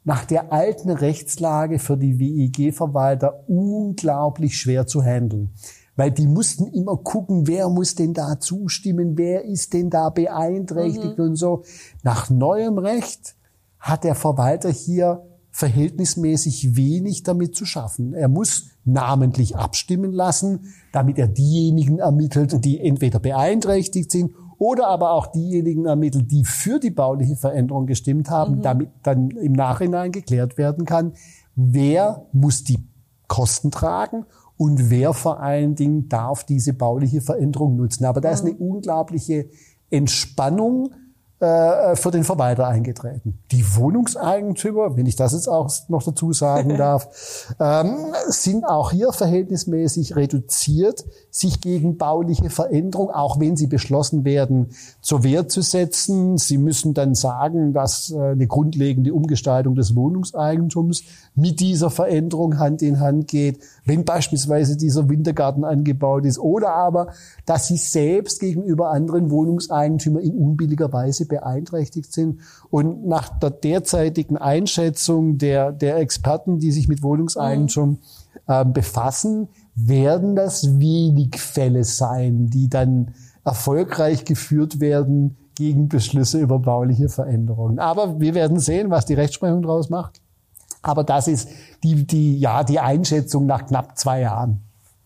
nach 0.05 0.25
der 0.25 0.53
alten 0.53 0.91
Rechtslage 0.91 1.79
für 1.79 1.97
die 1.97 2.19
WEG-Verwalter 2.19 3.45
unglaublich 3.47 4.57
schwer 4.57 4.87
zu 4.87 5.03
handeln. 5.03 5.51
Weil 5.99 6.13
die 6.13 6.29
mussten 6.29 6.69
immer 6.69 6.97
gucken, 6.97 7.49
wer 7.49 7.69
muss 7.69 7.97
denn 7.97 8.15
da 8.15 8.39
zustimmen, 8.39 9.19
wer 9.19 9.45
ist 9.45 9.75
denn 9.75 9.91
da 9.91 10.11
beeinträchtigt 10.11 11.19
mhm. 11.19 11.25
und 11.25 11.37
so. 11.37 11.65
Nach 12.05 12.31
neuem 12.31 12.79
Recht 12.79 13.35
hat 13.81 14.05
der 14.05 14.15
Verwalter 14.15 14.71
hier 14.71 15.25
verhältnismäßig 15.51 16.77
wenig 16.77 17.25
damit 17.25 17.57
zu 17.57 17.65
schaffen. 17.65 18.15
Er 18.15 18.29
muss 18.29 18.67
namentlich 18.85 19.57
abstimmen 19.57 20.13
lassen, 20.13 20.73
damit 20.93 21.19
er 21.19 21.27
diejenigen 21.27 21.99
ermittelt, 21.99 22.65
die 22.65 22.79
entweder 22.79 23.19
beeinträchtigt 23.19 24.13
sind 24.13 24.31
oder 24.57 24.87
aber 24.87 25.11
auch 25.11 25.27
diejenigen 25.27 25.87
ermittelt, 25.87 26.31
die 26.31 26.45
für 26.45 26.79
die 26.79 26.93
bauliche 26.93 27.35
Veränderung 27.35 27.87
gestimmt 27.87 28.31
haben, 28.31 28.59
mhm. 28.59 28.63
damit 28.63 28.91
dann 29.03 29.31
im 29.31 29.53
Nachhinein 29.53 30.13
geklärt 30.13 30.59
werden 30.59 30.85
kann, 30.85 31.15
wer 31.57 32.29
muss 32.33 32.63
die 32.63 32.79
Kosten 33.27 33.73
tragen 33.73 34.27
und 34.59 34.91
wer 34.91 35.15
vor 35.15 35.41
allen 35.41 35.77
Dingen 35.77 36.09
darf 36.09 36.45
diese 36.45 36.75
bauliche 36.75 37.23
Veränderung 37.23 37.77
nutzen. 37.77 38.05
Aber 38.05 38.21
da 38.21 38.31
ist 38.31 38.45
mhm. 38.45 38.51
eine 38.51 38.59
unglaubliche 38.59 39.47
Entspannung 39.89 40.91
äh, 41.41 41.95
für 41.95 42.11
den 42.11 42.25
Verwalter 42.25 42.67
eingetreten. 42.67 43.39
Die 43.53 43.65
Wohnungseigentümer, 43.77 44.97
wenn 44.97 45.07
ich 45.07 45.15
das 45.15 45.35
jetzt 45.35 45.47
auch 45.47 45.71
noch 45.87 46.03
dazu 46.03 46.33
sagen 46.33 46.71
darf, 46.77 47.55
ähm, 47.61 47.97
sind 48.27 48.65
auch 48.65 48.91
hier 48.91 49.13
verhältnismäßig 49.13 50.17
reduziert, 50.17 51.05
sich 51.31 51.61
gegen 51.61 51.97
bauliche 51.97 52.51
Veränderung, 52.51 53.11
auch 53.11 53.39
wenn 53.39 53.57
sie 53.57 53.69
beschlossen 53.69 54.25
werden, 54.25 54.71
zur 55.01 55.23
Wehr 55.23 55.47
zu 55.47 55.63
setzen. 55.63 56.39
Sie 56.39 56.59
müssen 56.59 56.93
dann 56.93 57.15
sagen, 57.15 57.73
dass 57.73 58.11
äh, 58.11 58.19
eine 58.19 58.49
grundlegende 58.49 59.15
Umgestaltung 59.15 59.77
des 59.77 59.95
Wohnungseigentums 59.95 61.05
mit 61.37 61.61
dieser 61.61 61.91
Veränderung 61.91 62.59
Hand 62.59 62.83
in 62.83 62.99
Hand 62.99 63.29
geht, 63.29 63.61
wenn 63.89 64.05
beispielsweise 64.05 64.77
dieser 64.77 65.09
Wintergarten 65.09 65.65
angebaut 65.65 66.27
ist 66.27 66.39
oder 66.39 66.75
aber, 66.75 67.09
dass 67.47 67.67
sie 67.67 67.79
selbst 67.79 68.39
gegenüber 68.39 68.91
anderen 68.91 69.31
Wohnungseigentümern 69.31 70.23
in 70.23 70.35
unbilliger 70.35 70.93
Weise 70.93 71.27
beeinträchtigt 71.27 72.13
sind. 72.13 72.41
Und 72.71 73.07
nach 73.07 73.39
der 73.39 73.51
derzeitigen 73.51 74.37
Einschätzung 74.37 75.39
der, 75.39 75.73
der 75.73 75.97
Experten, 75.97 76.59
die 76.59 76.71
sich 76.71 76.87
mit 76.87 77.03
Wohnungseigentum 77.03 77.99
äh, 78.47 78.65
befassen, 78.65 79.49
werden 79.75 80.37
das 80.37 80.79
wenig 80.79 81.37
Fälle 81.39 81.85
sein, 81.85 82.49
die 82.49 82.69
dann 82.69 83.15
erfolgreich 83.45 84.27
geführt 84.27 84.81
werden 84.81 85.37
gegen 85.55 85.89
Beschlüsse 85.89 86.39
über 86.39 86.59
bauliche 86.59 87.09
Veränderungen. 87.09 87.79
Aber 87.79 88.21
wir 88.21 88.35
werden 88.35 88.61
sehen, 88.61 88.91
was 88.91 89.07
die 89.07 89.15
Rechtsprechung 89.15 89.63
daraus 89.63 89.89
macht. 89.89 90.21
Aber 90.89 91.05
das 91.05 91.29
ist 91.29 91.49
die, 91.83 92.07
die, 92.07 92.39
ja, 92.39 92.65
die 92.65 92.81
Einschätzung 92.81 93.47
nach 93.47 93.67
knapp 93.67 93.99
zwei 93.99 94.21
Jahren. 94.21 94.63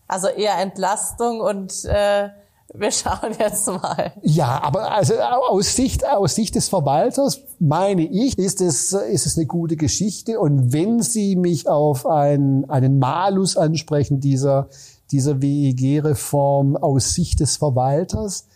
Also 0.08 0.28
eher 0.28 0.58
Entlastung 0.58 1.40
und 1.40 1.84
äh, 1.84 2.28
wir 2.74 2.90
schauen 2.92 3.34
jetzt 3.38 3.66
mal. 3.66 4.12
Ja, 4.22 4.62
aber 4.62 4.92
also 4.92 5.14
aus 5.20 5.74
Sicht, 5.74 6.06
aus 6.06 6.34
Sicht 6.34 6.54
des 6.54 6.68
Verwalters 6.68 7.40
meine 7.58 8.02
ich, 8.02 8.38
ist 8.38 8.60
es, 8.60 8.92
ist 8.92 9.26
es 9.26 9.36
eine 9.36 9.46
gute 9.46 9.76
Geschichte. 9.76 10.38
Und 10.38 10.72
wenn 10.72 11.02
Sie 11.02 11.36
mich 11.36 11.68
auf 11.68 12.06
einen, 12.06 12.68
einen 12.70 12.98
Malus 12.98 13.56
ansprechen 13.56 14.20
dieser, 14.20 14.68
dieser 15.10 15.42
WEG-Reform 15.42 16.76
aus 16.76 17.14
Sicht 17.14 17.40
des 17.40 17.56
Verwalters, 17.56 18.46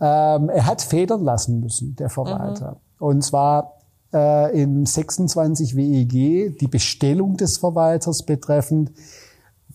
ähm, 0.00 0.50
er 0.50 0.66
hat 0.66 0.82
federn 0.82 1.24
lassen 1.24 1.60
müssen, 1.60 1.96
der 1.96 2.10
Verwalter. 2.10 2.72
Mhm. 2.98 3.06
Und 3.06 3.22
zwar 3.22 3.75
äh, 4.12 4.60
in 4.60 4.86
26 4.86 5.76
WEG 5.76 6.58
die 6.58 6.68
Bestellung 6.68 7.36
des 7.36 7.58
Verwalters 7.58 8.24
betreffend 8.24 8.92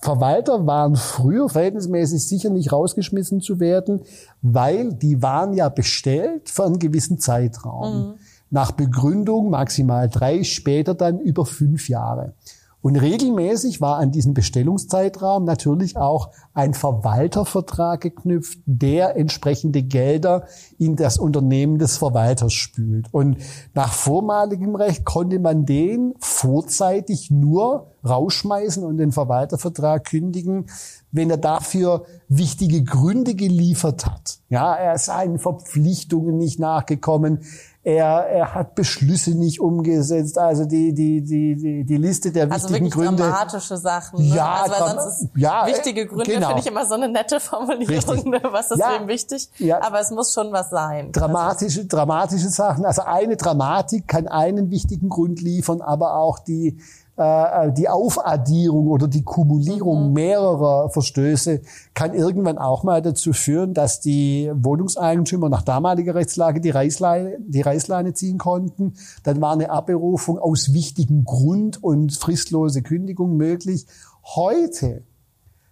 Verwalter 0.01 0.65
waren 0.65 0.95
früher 0.95 1.47
verhältnismäßig 1.47 2.27
sicher 2.27 2.49
nicht 2.49 2.71
rausgeschmissen 2.71 3.39
zu 3.39 3.59
werden, 3.59 4.01
weil 4.41 4.93
die 4.93 5.21
waren 5.21 5.53
ja 5.53 5.69
bestellt 5.69 6.49
für 6.49 6.65
einen 6.65 6.79
gewissen 6.79 7.19
Zeitraum. 7.19 7.93
Mhm. 7.93 8.13
Nach 8.49 8.71
Begründung 8.71 9.51
maximal 9.51 10.09
drei, 10.09 10.43
später 10.43 10.95
dann 10.95 11.19
über 11.19 11.45
fünf 11.45 11.87
Jahre. 11.87 12.33
Und 12.81 12.95
regelmäßig 12.95 13.79
war 13.79 13.97
an 13.97 14.11
diesen 14.11 14.33
Bestellungszeitraum 14.33 15.45
natürlich 15.45 15.97
auch 15.97 16.31
ein 16.53 16.73
Verwaltervertrag 16.73 18.01
geknüpft, 18.01 18.59
der 18.65 19.15
entsprechende 19.15 19.83
Gelder 19.83 20.47
in 20.79 20.95
das 20.95 21.17
Unternehmen 21.19 21.77
des 21.77 21.97
Verwalters 21.97 22.53
spült. 22.53 23.07
Und 23.11 23.37
nach 23.75 23.93
vormaligem 23.93 24.75
Recht 24.75 25.05
konnte 25.05 25.39
man 25.39 25.65
den 25.65 26.13
vorzeitig 26.19 27.29
nur 27.29 27.91
rausschmeißen 28.03 28.83
und 28.83 28.97
den 28.97 29.11
Verwaltervertrag 29.11 30.05
kündigen, 30.05 30.65
wenn 31.11 31.29
er 31.29 31.37
dafür 31.37 32.05
wichtige 32.29 32.83
Gründe 32.83 33.35
geliefert 33.35 34.07
hat. 34.07 34.39
Ja, 34.49 34.73
er 34.73 34.95
ist 34.95 35.05
seinen 35.05 35.37
Verpflichtungen 35.37 36.37
nicht 36.37 36.59
nachgekommen 36.59 37.41
er, 37.83 38.27
er 38.27 38.53
hat 38.53 38.75
Beschlüsse 38.75 39.31
nicht 39.31 39.59
umgesetzt. 39.59 40.37
Also 40.37 40.65
die, 40.65 40.93
die, 40.93 41.21
die, 41.21 41.55
die, 41.55 41.83
die 41.83 41.97
Liste 41.97 42.31
der 42.31 42.51
also 42.51 42.69
wichtigen 42.69 42.89
Gründe. 42.91 43.23
Also 43.23 43.35
dramatische 43.35 43.77
Sachen. 43.77 44.29
Ne? 44.29 44.35
Ja, 44.35 44.61
also 44.61 44.71
weil 44.71 44.89
sonst 44.89 45.21
ist 45.21 45.29
ja, 45.35 45.65
wichtige 45.65 46.05
Gründe 46.05 46.31
genau. 46.31 46.47
finde 46.47 46.61
ich 46.61 46.67
immer 46.67 46.85
so 46.85 46.93
eine 46.93 47.09
nette 47.09 47.39
Formulierung. 47.39 48.29
Ne? 48.29 48.39
Was 48.51 48.69
ist 48.69 48.79
ja, 48.79 48.99
wem 48.99 49.07
wichtig? 49.07 49.49
Ja. 49.57 49.81
Aber 49.81 49.99
es 49.99 50.11
muss 50.11 50.33
schon 50.33 50.51
was 50.51 50.69
sein. 50.69 51.11
Dramatische, 51.11 51.79
also. 51.79 51.89
dramatische 51.89 52.49
Sachen. 52.49 52.85
Also 52.85 53.01
eine 53.01 53.35
Dramatik 53.35 54.07
kann 54.07 54.27
einen 54.27 54.69
wichtigen 54.69 55.09
Grund 55.09 55.41
liefern, 55.41 55.81
aber 55.81 56.15
auch 56.17 56.37
die 56.37 56.77
äh, 57.21 57.71
die 57.73 57.89
Aufaddierung 57.89 58.87
oder 58.87 59.07
die 59.07 59.23
Kumulierung 59.23 60.07
mhm. 60.07 60.13
mehrerer 60.13 60.89
Verstöße 60.89 61.61
kann 61.93 62.13
irgendwann 62.13 62.57
auch 62.57 62.83
mal 62.83 63.01
dazu 63.01 63.33
führen, 63.33 63.73
dass 63.73 63.99
die 63.99 64.49
Wohnungseigentümer 64.53 65.49
nach 65.49 65.61
damaliger 65.61 66.15
Rechtslage 66.15 66.61
die 66.61 66.69
Reißleine, 66.69 67.37
die 67.39 67.61
Reißleine 67.61 68.13
ziehen 68.13 68.37
konnten. 68.37 68.93
Dann 69.23 69.41
war 69.41 69.53
eine 69.53 69.69
Abberufung 69.69 70.39
aus 70.39 70.73
wichtigem 70.73 71.25
Grund 71.25 71.83
und 71.83 72.13
fristlose 72.13 72.81
Kündigung 72.81 73.37
möglich. 73.37 73.85
Heute 74.23 75.03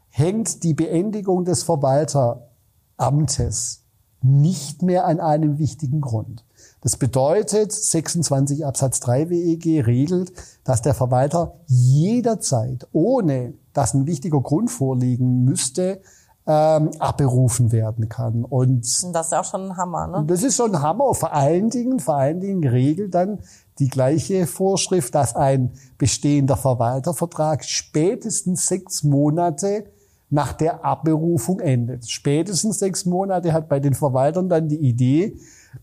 hängt 0.09 0.63
die 0.63 0.73
Beendigung 0.73 1.45
des 1.45 1.63
Verwalteramtes 1.63 3.85
nicht 4.21 4.81
mehr 4.81 5.05
an 5.05 5.19
einem 5.19 5.59
wichtigen 5.59 6.01
Grund. 6.01 6.43
Das 6.81 6.95
bedeutet, 6.97 7.71
26 7.71 8.65
Absatz 8.65 8.99
3 9.01 9.29
WEG 9.29 9.85
regelt, 9.85 10.31
dass 10.63 10.81
der 10.81 10.93
Verwalter 10.93 11.55
jederzeit, 11.67 12.87
ohne 12.93 13.53
dass 13.73 13.93
ein 13.93 14.07
wichtiger 14.07 14.39
Grund 14.41 14.71
vorliegen 14.71 15.43
müsste, 15.43 16.01
ähm, 16.47 16.91
abberufen 16.97 17.71
werden 17.71 18.09
kann. 18.09 18.43
Und 18.43 18.81
das 19.13 19.25
ist 19.27 19.31
ja 19.31 19.41
auch 19.41 19.45
schon 19.45 19.71
ein 19.71 19.77
Hammer, 19.77 20.07
ne? 20.07 20.23
Das 20.25 20.41
ist 20.41 20.55
schon 20.55 20.73
ein 20.73 20.81
Hammer. 20.81 21.13
Vor 21.13 21.33
allen 21.33 21.69
Dingen, 21.69 21.99
vor 21.99 22.15
allen 22.15 22.39
Dingen 22.39 22.67
regelt 22.67 23.13
dann 23.13 23.39
die 23.77 23.87
gleiche 23.87 24.47
Vorschrift, 24.47 25.13
dass 25.13 25.35
ein 25.35 25.71
bestehender 25.97 26.57
Verwaltervertrag 26.57 27.63
spätestens 27.63 28.65
sechs 28.65 29.03
Monate 29.03 29.85
nach 30.31 30.53
der 30.53 30.83
Abberufung 30.83 31.59
endet. 31.59 32.09
Spätestens 32.09 32.79
sechs 32.79 33.05
Monate 33.05 33.53
hat 33.53 33.69
bei 33.69 33.79
den 33.79 33.93
Verwaltern 33.93 34.49
dann 34.49 34.69
die 34.69 34.79
Idee, 34.79 35.37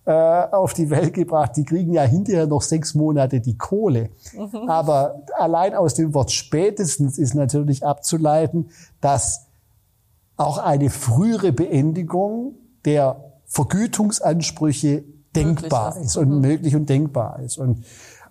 äh, 0.05 0.13
auf 0.13 0.75
die 0.75 0.91
Welt 0.91 1.15
gebracht. 1.15 1.53
Die 1.57 1.65
kriegen 1.65 1.93
ja 1.93 2.03
hinterher 2.03 2.47
noch 2.47 2.63
sechs 2.63 2.95
Monate 2.95 3.41
die 3.41 3.57
Kohle. 3.57 4.11
Mhm. 4.35 4.69
Aber 4.69 5.23
allein 5.37 5.75
aus 5.75 5.95
dem 5.95 6.15
Wort 6.15 6.33
spätestens 6.33 7.19
ist 7.19 7.35
natürlich 7.35 7.85
abzuleiten, 7.85 8.71
dass 9.01 9.47
auch 10.37 10.59
eine 10.59 10.91
frühere 10.91 11.53
Beendigung 11.53 12.55
der 12.85 13.25
Vergütungsansprüche 13.47 15.05
denkbar 15.35 15.97
ist 15.99 16.17
und 16.17 16.31
mhm. 16.31 16.41
möglich 16.41 16.75
und 16.75 16.89
denkbar 16.89 17.41
ist. 17.41 17.59
Und 17.59 17.85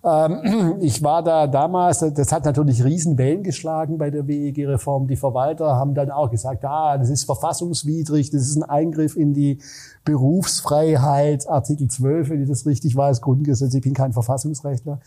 ich 0.80 1.02
war 1.02 1.24
da 1.24 1.48
damals, 1.48 1.98
das 1.98 2.30
hat 2.30 2.44
natürlich 2.44 2.84
Riesenwellen 2.84 3.42
geschlagen 3.42 3.98
bei 3.98 4.10
der 4.10 4.28
WEG-Reform. 4.28 5.08
Die 5.08 5.16
Verwalter 5.16 5.74
haben 5.74 5.94
dann 5.94 6.12
auch 6.12 6.30
gesagt, 6.30 6.64
ah, 6.64 6.96
das 6.96 7.10
ist 7.10 7.24
verfassungswidrig, 7.24 8.30
das 8.30 8.42
ist 8.42 8.56
ein 8.56 8.62
Eingriff 8.62 9.16
in 9.16 9.34
die 9.34 9.58
Berufsfreiheit, 10.04 11.48
Artikel 11.48 11.88
12, 11.88 12.30
wenn 12.30 12.42
ich 12.42 12.48
das 12.48 12.66
richtig 12.66 12.94
weiß, 12.94 13.20
Grundgesetz, 13.20 13.74
ich 13.74 13.82
bin 13.82 13.94
kein 13.94 14.12
Verfassungsrechtler. 14.12 15.00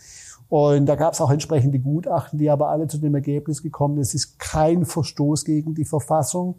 Und 0.50 0.86
da 0.88 0.96
gab 0.96 1.14
es 1.14 1.22
auch 1.22 1.32
entsprechende 1.32 1.80
Gutachten, 1.80 2.38
die 2.38 2.50
aber 2.50 2.68
alle 2.70 2.88
zu 2.88 2.98
dem 2.98 3.16
Ergebnis 3.16 3.64
gekommen, 3.64 4.00
es 4.00 4.14
ist 4.14 4.38
kein 4.38 4.84
Verstoß 4.84 5.46
gegen 5.46 5.76
die 5.76 5.86
Verfassung. 5.86 6.56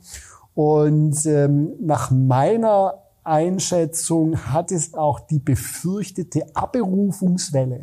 Und 0.54 1.26
ähm, 1.26 1.72
nach 1.78 2.10
meiner 2.10 3.02
Einschätzung 3.22 4.38
hat 4.38 4.72
es 4.72 4.94
auch 4.94 5.20
die 5.20 5.40
befürchtete 5.40 6.44
Abberufungswelle 6.54 7.82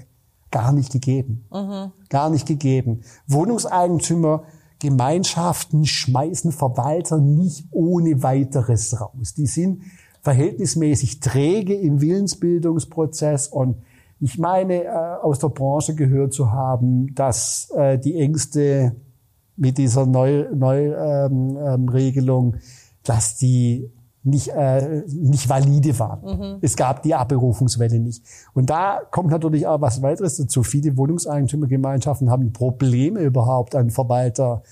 gar 0.51 0.71
nicht 0.71 0.91
gegeben. 0.91 1.45
Mhm. 1.51 1.91
Gar 2.09 2.29
nicht 2.29 2.47
gegeben. 2.47 3.01
Wohnungseigentümer, 3.27 4.43
Gemeinschaften 4.79 5.85
schmeißen 5.85 6.51
Verwalter 6.51 7.19
nicht 7.19 7.65
ohne 7.71 8.21
weiteres 8.21 8.99
raus. 9.01 9.33
Die 9.35 9.47
sind 9.47 9.81
verhältnismäßig 10.21 11.19
träge 11.19 11.73
im 11.73 12.01
Willensbildungsprozess 12.01 13.47
und 13.47 13.77
ich 14.19 14.37
meine, 14.39 14.83
äh, 14.83 14.89
aus 15.21 15.39
der 15.39 15.49
Branche 15.49 15.95
gehört 15.95 16.33
zu 16.33 16.51
haben, 16.51 17.13
dass 17.13 17.69
äh, 17.75 17.99
die 17.99 18.19
Ängste 18.19 18.95
mit 19.55 19.77
dieser 19.77 20.05
Neuregelung, 20.05 20.59
Neu, 20.59 22.05
ähm, 22.05 22.55
ähm, 22.55 22.61
dass 23.03 23.37
die 23.37 23.91
nicht, 24.27 24.49
äh, 24.49 25.03
nicht 25.07 25.47
valide 25.49 25.97
waren. 25.99 26.21
Mhm. 26.21 26.57
Es 26.61 26.75
gab 26.75 27.01
die 27.03 27.15
Abberufungswelle 27.15 27.99
nicht. 27.99 28.23
Und 28.53 28.69
da 28.69 28.99
kommt 29.09 29.29
natürlich 29.29 29.65
auch 29.65 29.79
was 29.81 30.01
weiteres 30.01 30.37
dazu. 30.37 30.63
Viele 30.63 30.97
Wohnungseigentümergemeinschaften 30.97 32.29
haben 32.29 32.51
Probleme 32.51 33.21
überhaupt, 33.21 33.75
einen 33.75 33.89
Verwalter, 33.89 34.63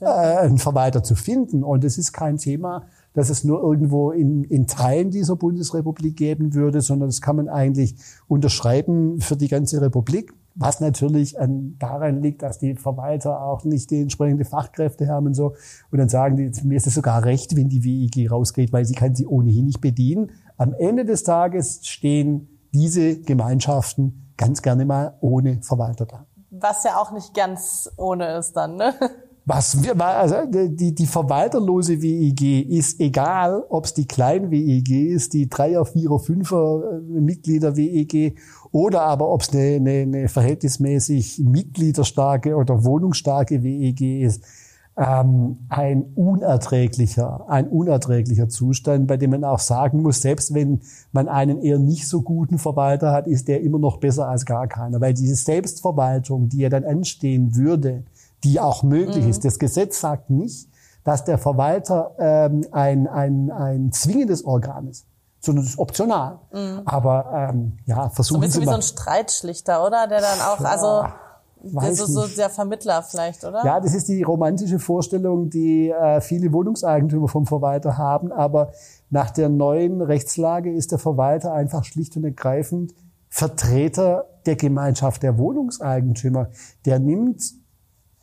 äh, 0.00 0.06
einen 0.06 0.58
Verwalter 0.58 1.02
zu 1.02 1.16
finden. 1.16 1.64
Und 1.64 1.84
es 1.84 1.98
ist 1.98 2.12
kein 2.12 2.36
Thema, 2.36 2.84
dass 3.14 3.30
es 3.30 3.44
nur 3.44 3.60
irgendwo 3.60 4.10
in, 4.10 4.44
in 4.44 4.66
Teilen 4.66 5.10
dieser 5.10 5.36
Bundesrepublik 5.36 6.16
geben 6.16 6.54
würde, 6.54 6.80
sondern 6.80 7.08
das 7.08 7.20
kann 7.20 7.36
man 7.36 7.48
eigentlich 7.48 7.96
unterschreiben 8.28 9.20
für 9.20 9.36
die 9.36 9.48
ganze 9.48 9.80
Republik. 9.80 10.32
Was 10.56 10.80
natürlich 10.80 11.40
an, 11.40 11.76
daran 11.78 12.22
liegt, 12.22 12.42
dass 12.42 12.58
die 12.58 12.74
Verwalter 12.74 13.42
auch 13.42 13.64
nicht 13.64 13.90
die 13.90 14.00
entsprechende 14.00 14.44
Fachkräfte 14.44 15.08
haben 15.08 15.26
und 15.26 15.34
so. 15.34 15.54
Und 15.90 15.98
dann 15.98 16.08
sagen 16.08 16.36
die, 16.36 16.50
mir 16.66 16.76
ist 16.76 16.86
es 16.86 16.94
sogar 16.94 17.24
recht, 17.24 17.56
wenn 17.56 17.68
die 17.68 17.84
WIG 17.84 18.30
rausgeht, 18.30 18.72
weil 18.72 18.84
sie 18.84 18.94
kann 18.94 19.14
sie 19.14 19.26
ohnehin 19.26 19.66
nicht 19.66 19.80
bedienen. 19.80 20.32
Am 20.56 20.74
Ende 20.74 21.04
des 21.04 21.22
Tages 21.22 21.80
stehen 21.86 22.48
diese 22.72 23.20
Gemeinschaften 23.20 24.32
ganz 24.36 24.60
gerne 24.62 24.84
mal 24.84 25.16
ohne 25.20 25.62
Verwalter 25.62 26.06
da. 26.06 26.26
Was 26.50 26.82
ja 26.84 26.96
auch 26.96 27.12
nicht 27.12 27.32
ganz 27.34 27.90
ohne 27.96 28.36
ist 28.36 28.54
dann, 28.54 28.76
ne? 28.76 28.94
Was 29.46 29.76
also 29.98 30.36
die, 30.46 30.94
die 30.94 31.06
verwalterlose 31.06 32.02
WEG 32.02 32.68
ist 32.68 33.00
egal, 33.00 33.64
ob 33.68 33.86
es 33.86 33.94
die 33.94 34.06
kleine 34.06 34.50
WEG 34.50 34.90
ist, 34.90 35.32
die 35.32 35.48
Dreier, 35.48 35.84
Vierer, 35.86 36.18
Fünfer 36.18 37.00
äh, 37.16 38.32
oder 38.72 39.02
aber 39.02 39.32
ob 39.32 39.42
es 39.42 39.50
eine, 39.50 39.76
eine, 39.76 39.90
eine 40.02 40.28
verhältnismäßig 40.28 41.40
mitgliederstarke 41.44 42.54
oder 42.54 42.84
wohnungsstarke 42.84 43.62
WEG 43.62 44.22
ist. 44.22 44.44
Ähm, 44.96 45.56
ein 45.70 46.02
unerträglicher, 46.14 47.48
ein 47.48 47.68
unerträglicher 47.68 48.48
Zustand, 48.48 49.06
bei 49.06 49.16
dem 49.16 49.30
man 49.30 49.44
auch 49.44 49.58
sagen 49.58 50.02
muss, 50.02 50.20
selbst 50.20 50.52
wenn 50.52 50.80
man 51.12 51.28
einen 51.28 51.62
eher 51.62 51.78
nicht 51.78 52.06
so 52.06 52.20
guten 52.20 52.58
Verwalter 52.58 53.12
hat, 53.12 53.26
ist 53.26 53.48
der 53.48 53.62
immer 53.62 53.78
noch 53.78 53.96
besser 53.96 54.28
als 54.28 54.44
gar 54.44 54.66
keiner, 54.66 55.00
weil 55.00 55.14
diese 55.14 55.36
Selbstverwaltung, 55.36 56.48
die 56.48 56.58
ja 56.58 56.68
dann 56.68 56.84
anstehen 56.84 57.56
würde, 57.56 58.02
die 58.44 58.60
auch 58.60 58.82
möglich 58.82 59.24
mhm. 59.24 59.30
ist. 59.30 59.44
Das 59.44 59.58
Gesetz 59.58 60.00
sagt 60.00 60.30
nicht, 60.30 60.68
dass 61.04 61.24
der 61.24 61.38
Verwalter 61.38 62.14
ähm, 62.18 62.66
ein, 62.72 63.06
ein, 63.06 63.50
ein 63.50 63.92
zwingendes 63.92 64.44
Organ 64.44 64.88
ist, 64.88 65.06
sondern 65.40 65.64
es 65.64 65.70
ist 65.70 65.78
optional. 65.78 66.40
Mhm. 66.52 66.82
Aber 66.84 67.50
ähm, 67.50 67.78
ja, 67.86 68.08
versuchen 68.10 68.40
so 68.40 68.44
ein 68.44 68.50
Sie 68.50 68.58
mal. 68.58 68.62
wie 68.62 68.68
so 68.68 68.74
ein 68.76 68.82
Streitschlichter, 68.82 69.86
oder? 69.86 70.06
Der 70.06 70.20
dann 70.20 70.40
auch, 70.40 70.60
also 70.60 71.04
Weiß 71.62 71.98
so, 71.98 72.06
so 72.06 72.26
der 72.26 72.48
Vermittler 72.48 73.02
vielleicht, 73.02 73.44
oder? 73.44 73.64
Ja, 73.64 73.80
das 73.80 73.94
ist 73.94 74.08
die 74.08 74.22
romantische 74.22 74.78
Vorstellung, 74.78 75.50
die 75.50 75.90
äh, 75.90 76.20
viele 76.20 76.52
Wohnungseigentümer 76.52 77.28
vom 77.28 77.46
Verwalter 77.46 77.98
haben. 77.98 78.32
Aber 78.32 78.72
nach 79.10 79.30
der 79.30 79.48
neuen 79.48 80.00
Rechtslage 80.00 80.72
ist 80.72 80.90
der 80.92 80.98
Verwalter 80.98 81.52
einfach 81.52 81.84
schlicht 81.84 82.16
und 82.16 82.24
ergreifend 82.24 82.94
Vertreter 83.28 84.26
der 84.46 84.56
Gemeinschaft 84.56 85.22
der 85.22 85.36
Wohnungseigentümer. 85.36 86.48
Der 86.86 86.98
nimmt 86.98 87.42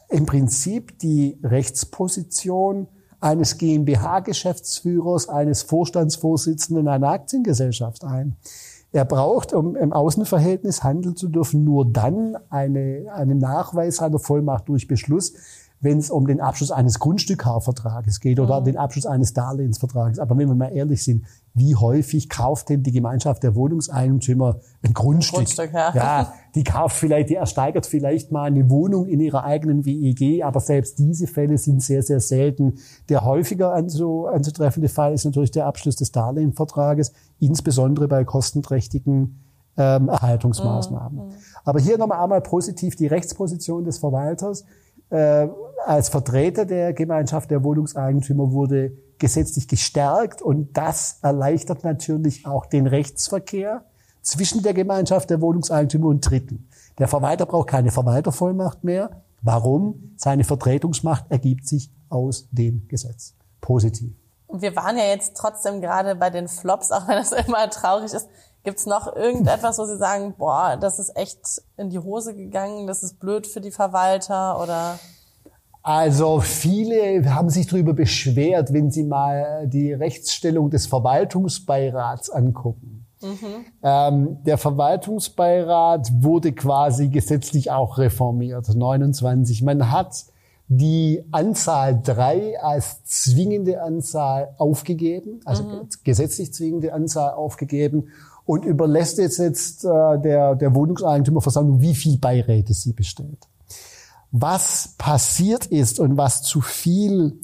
im 0.09 0.25
Prinzip 0.25 0.99
die 0.99 1.37
Rechtsposition 1.43 2.87
eines 3.19 3.57
GmbH-Geschäftsführers, 3.57 5.27
eines 5.27 5.63
Vorstandsvorsitzenden 5.63 6.87
einer 6.87 7.09
Aktiengesellschaft 7.09 8.03
ein. 8.03 8.37
Er 8.91 9.05
braucht, 9.05 9.53
um 9.53 9.75
im 9.75 9.91
Außenverhältnis 9.91 10.83
handeln 10.83 11.15
zu 11.15 11.27
dürfen, 11.27 11.63
nur 11.63 11.85
dann 11.85 12.37
eine, 12.49 13.05
einen 13.13 13.37
Nachweis 13.37 13.97
seiner 13.97 14.19
Vollmacht 14.19 14.69
durch 14.69 14.87
Beschluss, 14.87 15.33
wenn 15.79 15.99
es 15.99 16.09
um 16.09 16.25
den 16.25 16.41
Abschluss 16.41 16.71
eines 16.71 16.99
Grundstückkaufvertrages 16.99 18.19
geht 18.19 18.39
oder 18.39 18.61
mhm. 18.61 18.65
den 18.65 18.77
Abschluss 18.77 19.05
eines 19.05 19.33
Darlehensvertrages. 19.33 20.19
Aber 20.19 20.37
wenn 20.37 20.47
wir 20.47 20.55
mal 20.55 20.69
ehrlich 20.69 21.03
sind, 21.03 21.25
wie 21.53 21.75
häufig 21.75 22.29
kauft 22.29 22.69
denn 22.69 22.83
die 22.83 22.91
Gemeinschaft 22.91 23.43
der 23.43 23.55
Wohnungseigentümer 23.55 24.59
ein 24.83 24.93
Grundstück? 24.93 25.37
Grundstück 25.37 25.73
ja. 25.73 25.93
ja, 25.93 26.33
die 26.55 26.63
kauft 26.63 26.97
vielleicht, 26.97 27.29
die 27.29 27.35
ersteigert 27.35 27.85
vielleicht 27.85 28.31
mal 28.31 28.45
eine 28.45 28.69
Wohnung 28.69 29.05
in 29.05 29.19
ihrer 29.19 29.43
eigenen 29.43 29.85
WEG, 29.85 30.43
aber 30.43 30.59
selbst 30.59 30.97
diese 30.99 31.27
Fälle 31.27 31.57
sind 31.57 31.83
sehr, 31.83 32.01
sehr 32.01 32.19
selten. 32.19 32.75
Der 33.09 33.23
häufiger 33.23 33.73
anzutreffende 33.73 34.89
Fall 34.89 35.13
ist 35.13 35.25
natürlich 35.25 35.51
der 35.51 35.67
Abschluss 35.67 35.95
des 35.95 36.11
Darlehensvertrages, 36.11 37.13
insbesondere 37.39 38.07
bei 38.07 38.23
kostenträchtigen 38.23 39.43
ähm, 39.77 40.09
Erhaltungsmaßnahmen. 40.09 41.27
Mhm. 41.27 41.33
Aber 41.63 41.79
hier 41.79 41.97
nochmal 41.97 42.23
einmal 42.23 42.41
positiv 42.41 42.95
die 42.95 43.07
Rechtsposition 43.07 43.83
des 43.83 43.99
Verwalters 43.99 44.65
äh, 45.09 45.47
als 45.85 46.09
Vertreter 46.09 46.65
der 46.65 46.93
Gemeinschaft 46.93 47.51
der 47.51 47.63
Wohnungseigentümer 47.63 48.51
wurde 48.51 48.91
gesetzlich 49.19 49.67
gestärkt 49.67 50.41
und 50.41 50.77
das 50.77 51.19
erleichtert 51.21 51.83
natürlich 51.83 52.45
auch 52.45 52.65
den 52.65 52.87
Rechtsverkehr 52.87 53.83
zwischen 54.21 54.61
der 54.61 54.73
Gemeinschaft 54.73 55.29
der 55.29 55.41
Wohnungseigentümer 55.41 56.07
und 56.07 56.29
Dritten. 56.29 56.67
Der 56.99 57.07
Verwalter 57.07 57.45
braucht 57.45 57.69
keine 57.69 57.91
Verwaltervollmacht 57.91 58.83
mehr. 58.83 59.21
Warum? 59.41 60.13
Seine 60.17 60.43
Vertretungsmacht 60.43 61.25
ergibt 61.29 61.67
sich 61.67 61.91
aus 62.09 62.47
dem 62.51 62.87
Gesetz. 62.87 63.35
Positiv. 63.61 64.13
Wir 64.51 64.75
waren 64.75 64.97
ja 64.97 65.05
jetzt 65.05 65.35
trotzdem 65.35 65.81
gerade 65.81 66.15
bei 66.15 66.29
den 66.29 66.47
Flops, 66.47 66.91
auch 66.91 67.07
wenn 67.07 67.15
das 67.15 67.31
immer 67.31 67.69
traurig 67.69 68.13
ist. 68.13 68.27
Gibt's 68.67 68.85
noch 68.85 69.15
irgendetwas, 69.15 69.79
wo 69.79 69.85
Sie 69.85 69.95
sagen, 69.95 70.33
boah, 70.37 70.75
das 70.75 70.99
ist 70.99 71.15
echt 71.15 71.39
in 71.77 71.89
die 71.89 71.99
Hose 71.99 72.35
gegangen, 72.35 72.85
das 72.85 73.01
ist 73.01 73.17
blöd 73.17 73.47
für 73.47 73.61
die 73.61 73.71
Verwalter 73.71 74.61
oder? 74.61 74.99
Also 75.83 76.41
viele 76.41 77.33
haben 77.33 77.49
sich 77.49 77.67
darüber 77.67 77.93
beschwert, 77.93 78.73
wenn 78.73 78.91
sie 78.91 79.05
mal 79.05 79.67
die 79.67 79.93
Rechtsstellung 79.93 80.69
des 80.69 80.85
Verwaltungsbeirats 80.85 82.29
angucken. 82.29 83.05
Mhm. 83.21 83.37
Ähm, 83.83 84.43
der 84.43 84.57
Verwaltungsbeirat 84.57 86.11
wurde 86.21 86.51
quasi 86.51 87.07
gesetzlich 87.07 87.71
auch 87.71 87.97
reformiert, 87.97 88.67
29. 88.67 89.61
Man 89.61 89.93
hat 89.93 90.25
die 90.67 91.23
Anzahl 91.31 92.01
drei 92.03 92.59
als 92.61 93.05
zwingende 93.05 93.81
Anzahl 93.81 94.53
aufgegeben, 94.57 95.39
also 95.45 95.63
mhm. 95.63 95.87
gesetzlich 96.03 96.53
zwingende 96.53 96.91
Anzahl 96.91 97.31
aufgegeben 97.31 98.09
und 98.47 98.65
überlässt 98.65 99.19
jetzt, 99.19 99.37
jetzt 99.37 99.83
äh, 99.83 100.19
der, 100.19 100.55
der 100.55 100.73
Wohnungseigentümerversammlung, 100.73 101.81
wie 101.81 101.93
viel 101.93 102.17
Beiräte 102.17 102.73
sie 102.73 102.93
bestellt. 102.93 103.47
Was 104.31 104.95
passiert 104.97 105.67
ist 105.67 105.99
und 105.99 106.17
was 106.17 106.43
zu 106.43 106.61
viel 106.61 107.39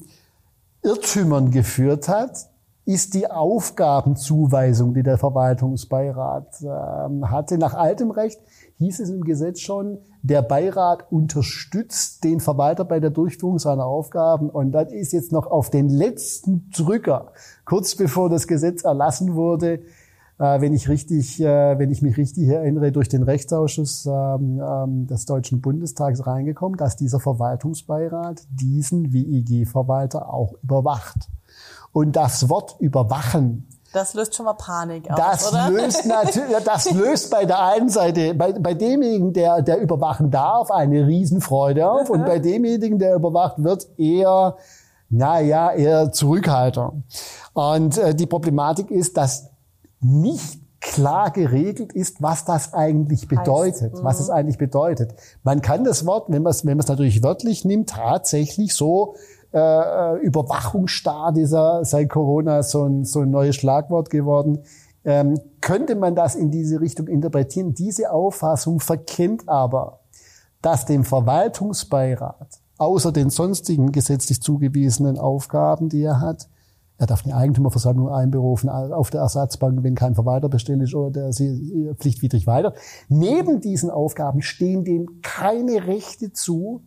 Irrtümern 0.82 1.50
geführt 1.50 2.08
hat, 2.08 2.48
ist 2.86 3.14
die 3.14 3.30
Aufgabenzuweisung, 3.30 4.94
die 4.94 5.02
der 5.02 5.18
Verwaltungsbeirat 5.18 6.62
äh, 6.62 7.26
hatte. 7.26 7.58
Nach 7.58 7.74
altem 7.74 8.10
Recht 8.10 8.40
hieß 8.78 9.00
es 9.00 9.10
im 9.10 9.24
Gesetz 9.24 9.60
schon, 9.60 9.98
der 10.22 10.40
Beirat 10.40 11.10
unterstützt 11.12 12.24
den 12.24 12.40
Verwalter 12.40 12.84
bei 12.84 12.98
der 12.98 13.10
Durchführung 13.10 13.58
seiner 13.58 13.84
Aufgaben. 13.84 14.48
Und 14.48 14.72
das 14.72 14.90
ist 14.90 15.12
jetzt 15.12 15.32
noch 15.32 15.46
auf 15.46 15.68
den 15.68 15.90
letzten 15.90 16.70
Drücker, 16.70 17.32
kurz 17.66 17.94
bevor 17.94 18.30
das 18.30 18.46
Gesetz 18.46 18.84
erlassen 18.84 19.34
wurde, 19.34 19.80
wenn 20.42 20.74
ich 20.74 20.88
richtig, 20.88 21.40
äh, 21.40 21.78
wenn 21.78 21.90
ich 21.90 22.02
mich 22.02 22.16
richtig 22.16 22.48
erinnere, 22.48 22.90
durch 22.90 23.08
den 23.08 23.22
Rechtsausschuss 23.22 24.06
ähm, 24.06 24.60
ähm, 24.60 25.06
des 25.06 25.26
Deutschen 25.26 25.60
Bundestags 25.60 26.26
reingekommen, 26.26 26.76
dass 26.76 26.96
dieser 26.96 27.20
Verwaltungsbeirat 27.20 28.42
diesen 28.50 29.12
WIG-Verwalter 29.12 30.32
auch 30.32 30.54
überwacht. 30.62 31.28
Und 31.92 32.16
das 32.16 32.48
Wort 32.48 32.76
überwachen 32.80 33.68
das 33.94 34.12
löst 34.14 34.34
schon 34.34 34.46
mal 34.46 34.54
Panik 34.54 35.08
aus, 35.08 35.16
das 35.16 35.52
oder? 35.52 35.70
Löst 35.70 36.04
natürlich, 36.06 36.56
das 36.64 36.90
löst 36.90 37.30
bei 37.30 37.44
der 37.44 37.64
einen 37.64 37.88
Seite, 37.88 38.34
bei, 38.34 38.52
bei 38.52 38.74
demjenigen, 38.74 39.32
der, 39.32 39.62
der 39.62 39.80
überwachen 39.80 40.32
darf, 40.32 40.72
eine 40.72 41.06
Riesenfreude 41.06 41.88
auf 41.88 42.10
und 42.10 42.26
bei 42.26 42.38
demjenigen, 42.40 42.98
der 42.98 43.14
überwacht 43.14 43.62
wird, 43.62 43.86
eher, 43.96 44.56
na 45.10 45.40
ja, 45.40 45.70
eher 45.70 46.10
Zurückhaltung. 46.10 47.04
Und 47.52 47.96
äh, 47.96 48.16
die 48.16 48.26
Problematik 48.26 48.90
ist, 48.90 49.16
dass 49.16 49.53
nicht 50.04 50.60
klar 50.80 51.30
geregelt 51.30 51.92
ist, 51.92 52.22
was 52.22 52.44
das 52.44 52.74
eigentlich 52.74 53.26
bedeutet, 53.26 53.94
was 54.02 54.20
es 54.20 54.28
mhm. 54.28 54.34
eigentlich 54.34 54.58
bedeutet. 54.58 55.14
Man 55.42 55.62
kann 55.62 55.82
das 55.82 56.04
Wort, 56.04 56.26
wenn 56.28 56.42
man 56.42 56.50
es 56.50 56.64
wenn 56.64 56.76
man 56.76 56.84
es 56.84 56.88
natürlich 56.88 57.22
wörtlich 57.22 57.64
nimmt, 57.64 57.88
tatsächlich 57.88 58.74
so 58.74 59.14
äh, 59.52 59.58
äh 59.58 60.18
Überwachungsstaat 60.18 61.36
dieser 61.36 61.84
seit 61.84 62.10
Corona 62.10 62.62
so 62.62 62.84
ein, 62.84 63.04
so 63.04 63.20
ein 63.20 63.30
neues 63.30 63.56
Schlagwort 63.56 64.10
geworden. 64.10 64.60
Ähm, 65.06 65.40
könnte 65.60 65.96
man 65.96 66.14
das 66.14 66.34
in 66.34 66.50
diese 66.50 66.80
Richtung 66.80 67.08
interpretieren? 67.08 67.74
Diese 67.74 68.10
Auffassung 68.12 68.80
verkennt 68.80 69.48
aber, 69.48 70.00
dass 70.60 70.86
dem 70.86 71.04
Verwaltungsbeirat 71.04 72.60
außer 72.78 73.12
den 73.12 73.30
sonstigen 73.30 73.92
gesetzlich 73.92 74.42
zugewiesenen 74.42 75.18
Aufgaben, 75.18 75.88
die 75.88 76.02
er 76.02 76.20
hat, 76.20 76.48
er 76.96 77.06
darf 77.06 77.24
eine 77.24 77.34
Eigentümerversammlung 77.34 78.08
einberufen 78.08 78.68
auf 78.68 79.10
der 79.10 79.20
Ersatzbank, 79.20 79.82
wenn 79.82 79.96
kein 79.96 80.14
Verwalter 80.14 80.48
bestellt 80.48 80.82
ist 80.82 80.94
oder 80.94 81.32
sie 81.32 81.90
pflichtwidrig 81.98 82.46
weiter. 82.46 82.74
Neben 83.08 83.60
diesen 83.60 83.90
Aufgaben 83.90 84.42
stehen 84.42 84.84
dem 84.84 85.20
keine 85.22 85.86
Rechte 85.88 86.32
zu, 86.32 86.82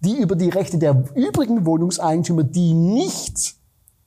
die 0.00 0.16
über 0.18 0.34
die 0.34 0.48
Rechte 0.48 0.78
der 0.78 1.04
übrigen 1.14 1.64
Wohnungseigentümer, 1.64 2.42
die 2.42 2.74
nicht 2.74 3.54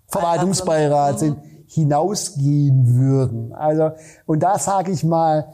Verwaltungsbeirat 0.07 1.19
sind, 1.19 1.38
hinausgehen 1.67 2.95
würden. 2.95 3.53
Also, 3.53 3.91
und 4.25 4.43
da 4.43 4.59
sage 4.59 4.91
ich 4.91 5.03
mal, 5.03 5.53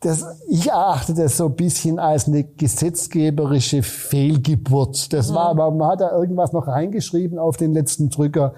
das, 0.00 0.24
ich 0.48 0.68
erachte 0.68 1.14
das 1.14 1.38
so 1.38 1.46
ein 1.46 1.56
bisschen 1.56 1.98
als 1.98 2.28
eine 2.28 2.44
gesetzgeberische 2.44 3.82
Fehlgeburt. 3.82 5.12
Das 5.12 5.32
war, 5.32 5.54
mhm. 5.54 5.78
man 5.78 5.88
hat 5.88 6.00
da 6.00 6.10
irgendwas 6.12 6.52
noch 6.52 6.66
reingeschrieben 6.66 7.38
auf 7.38 7.56
den 7.56 7.72
letzten 7.72 8.10
Drücker. 8.10 8.54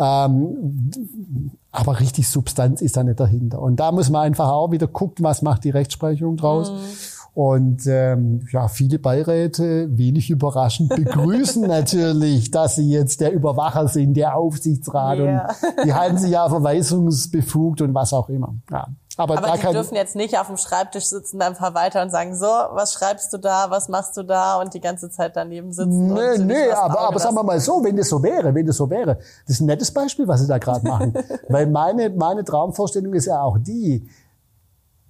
Ähm, 0.00 1.50
aber 1.70 2.00
richtig 2.00 2.28
Substanz 2.28 2.80
ist 2.80 2.96
da 2.96 3.04
nicht 3.04 3.20
dahinter. 3.20 3.60
Und 3.60 3.76
da 3.76 3.92
muss 3.92 4.10
man 4.10 4.22
einfach 4.22 4.48
auch 4.48 4.72
wieder 4.72 4.86
gucken, 4.86 5.24
was 5.24 5.42
macht 5.42 5.64
die 5.64 5.70
Rechtsprechung 5.70 6.36
draus. 6.36 6.72
Mhm. 6.72 6.76
Und 7.32 7.86
ähm, 7.86 8.46
ja, 8.50 8.66
viele 8.66 8.98
Beiräte, 8.98 9.96
wenig 9.96 10.30
überraschend, 10.30 10.88
begrüßen 10.88 11.62
natürlich, 11.68 12.50
dass 12.50 12.74
sie 12.74 12.90
jetzt 12.90 13.20
der 13.20 13.32
Überwacher 13.32 13.86
sind, 13.86 14.14
der 14.14 14.36
Aufsichtsrat 14.36 15.18
yeah. 15.18 15.46
und 15.46 15.84
die 15.84 15.94
halten 15.94 16.18
sich 16.18 16.32
ja 16.32 16.48
verweisungsbefugt 16.48 17.82
und 17.82 17.94
was 17.94 18.12
auch 18.12 18.28
immer. 18.28 18.54
Ja. 18.70 18.88
Aber, 19.20 19.36
aber 19.36 19.58
die 19.58 19.72
dürfen 19.72 19.94
jetzt 19.94 20.16
nicht 20.16 20.38
auf 20.38 20.46
dem 20.46 20.56
Schreibtisch 20.56 21.04
sitzen 21.04 21.38
beim 21.38 21.54
Verwalter 21.54 22.00
und 22.00 22.10
sagen, 22.10 22.34
so, 22.34 22.46
was 22.46 22.94
schreibst 22.94 23.30
du 23.32 23.38
da, 23.38 23.66
was 23.68 23.88
machst 23.90 24.16
du 24.16 24.22
da 24.22 24.58
und 24.58 24.72
die 24.72 24.80
ganze 24.80 25.10
Zeit 25.10 25.36
daneben 25.36 25.72
sitzen. 25.72 26.14
Nee, 26.14 26.38
nee, 26.38 26.70
aber, 26.70 27.00
aber 27.00 27.18
sagen 27.18 27.34
wir 27.34 27.42
mal 27.42 27.60
so, 27.60 27.84
wenn 27.84 27.96
das 27.96 28.08
so 28.08 28.22
wäre, 28.22 28.54
wenn 28.54 28.66
das 28.66 28.76
so 28.76 28.88
wäre, 28.88 29.16
das 29.46 29.56
ist 29.56 29.60
ein 29.60 29.66
nettes 29.66 29.92
Beispiel, 29.92 30.26
was 30.26 30.40
sie 30.40 30.46
da 30.46 30.56
gerade 30.56 30.88
machen. 30.88 31.12
Weil 31.48 31.66
meine, 31.66 32.08
meine 32.08 32.44
Traumvorstellung 32.44 33.12
ist 33.12 33.26
ja 33.26 33.42
auch 33.42 33.58
die, 33.58 34.08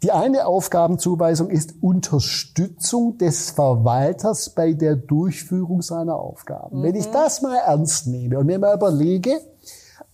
die 0.02 0.10
eine 0.10 0.46
Aufgabenzuweisung 0.46 1.50
ist 1.50 1.74
Unterstützung 1.80 3.18
des 3.18 3.50
Verwalters 3.50 4.50
bei 4.50 4.72
der 4.72 4.96
Durchführung 4.96 5.82
seiner 5.82 6.16
Aufgaben. 6.16 6.80
Mhm. 6.80 6.82
Wenn 6.82 6.94
ich 6.96 7.06
mhm. 7.06 7.12
das 7.12 7.42
mal 7.42 7.56
ernst 7.56 8.06
nehme 8.06 8.38
und 8.38 8.46
mir 8.46 8.58
mal 8.58 8.74
überlege, 8.74 9.40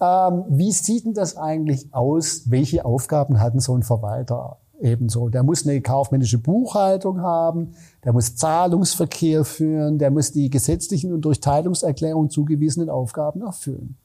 ähm, 0.00 0.44
wie 0.48 0.72
sieht 0.72 1.06
denn 1.06 1.14
das 1.14 1.36
eigentlich 1.36 1.92
aus? 1.92 2.50
Welche 2.50 2.84
Aufgaben 2.84 3.40
hat 3.40 3.54
denn 3.54 3.60
so 3.60 3.74
ein 3.74 3.82
Verwalter 3.82 4.58
ebenso? 4.80 5.28
Der 5.28 5.42
muss 5.42 5.66
eine 5.66 5.80
kaufmännische 5.80 6.38
Buchhaltung 6.38 7.20
haben, 7.20 7.72
der 8.04 8.12
muss 8.12 8.36
Zahlungsverkehr 8.36 9.44
führen, 9.44 9.98
der 9.98 10.10
muss 10.10 10.32
die 10.32 10.50
gesetzlichen 10.50 11.12
und 11.12 11.22
durch 11.22 11.40
Teilungserklärung 11.40 12.30
zugewiesenen 12.30 12.90
Aufgaben 12.90 13.42
erfüllen 13.42 13.96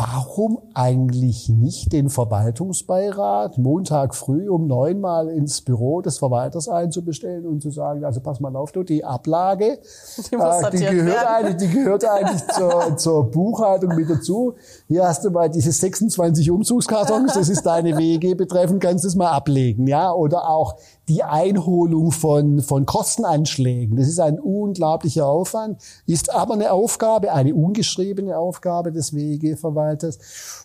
warum 0.00 0.58
eigentlich 0.72 1.50
nicht 1.50 1.92
den 1.92 2.08
Verwaltungsbeirat 2.08 3.58
Montag 3.58 4.14
früh 4.14 4.48
um 4.48 4.66
neun 4.66 4.98
mal 4.98 5.28
ins 5.28 5.60
Büro 5.60 6.00
des 6.00 6.16
Verwalters 6.16 6.70
einzubestellen 6.70 7.44
und 7.44 7.60
zu 7.60 7.70
sagen, 7.70 8.02
also 8.02 8.20
pass 8.20 8.40
mal 8.40 8.56
auf, 8.56 8.72
du, 8.72 8.82
die 8.82 9.04
Ablage, 9.04 9.78
die, 10.16 10.36
äh, 10.36 10.70
die 10.70 10.96
gehört, 10.96 11.26
eigentlich, 11.26 11.56
die 11.56 11.68
gehört 11.68 12.04
eigentlich 12.06 12.46
zur, 12.54 12.96
zur 12.96 13.30
Buchhaltung 13.30 13.94
mit 13.94 14.08
dazu. 14.08 14.54
Hier 14.88 15.06
hast 15.06 15.22
du 15.24 15.30
mal 15.30 15.50
diese 15.50 15.70
26 15.70 16.50
Umzugskartons, 16.50 17.34
das 17.34 17.50
ist 17.50 17.66
deine 17.66 17.98
WG 17.98 18.32
betreffend, 18.34 18.82
kannst 18.82 19.04
du 19.04 19.08
es 19.08 19.16
mal 19.16 19.30
ablegen, 19.30 19.86
ja, 19.86 20.12
oder 20.12 20.48
auch 20.48 20.76
die 21.08 21.24
Einholung 21.24 22.12
von, 22.12 22.60
von 22.60 22.86
Kostenanschlägen. 22.86 23.96
Das 23.96 24.08
ist 24.08 24.20
ein 24.20 24.38
unglaublicher 24.38 25.26
Aufwand, 25.26 25.82
ist 26.06 26.32
aber 26.32 26.54
eine 26.54 26.72
Aufgabe, 26.72 27.32
eine 27.32 27.54
ungeschriebene 27.54 28.38
Aufgabe 28.38 28.92
des 28.92 29.12
WEG-Verwalters. 29.12 29.89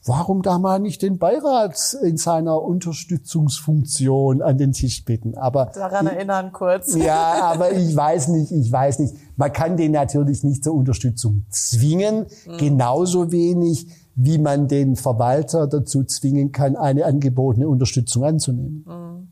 Warum 0.06 0.42
da 0.42 0.60
mal 0.60 0.80
nicht 0.80 1.02
den 1.02 1.18
Beirat 1.18 1.98
in 2.04 2.18
seiner 2.18 2.62
Unterstützungsfunktion 2.62 4.42
an 4.42 4.58
den 4.58 4.72
Tisch 4.72 5.04
bitten? 5.06 5.36
Aber 5.38 5.72
daran 5.74 6.08
erinnern 6.08 6.52
kurz. 6.52 6.96
Ja, 6.96 7.44
aber 7.44 7.72
ich 7.72 7.96
weiß 7.96 8.30
nicht, 8.30 8.52
ich 8.52 8.72
weiß 8.72 9.00
nicht. 9.00 9.16
Man 9.36 9.52
kann 9.52 9.78
den 9.78 9.92
natürlich 9.92 10.44
nicht 10.44 10.64
zur 10.64 10.74
Unterstützung 10.74 11.46
zwingen, 11.50 12.28
mhm. 12.46 12.58
genauso 12.58 13.32
wenig 13.32 13.88
wie 14.16 14.38
man 14.38 14.68
den 14.68 14.96
Verwalter 14.96 15.68
dazu 15.68 16.04
zwingen 16.06 16.52
kann, 16.52 16.76
eine 16.76 17.06
angebotene 17.06 17.68
Unterstützung 17.68 18.24
anzunehmen. 18.24 18.86
Mhm. 18.88 19.28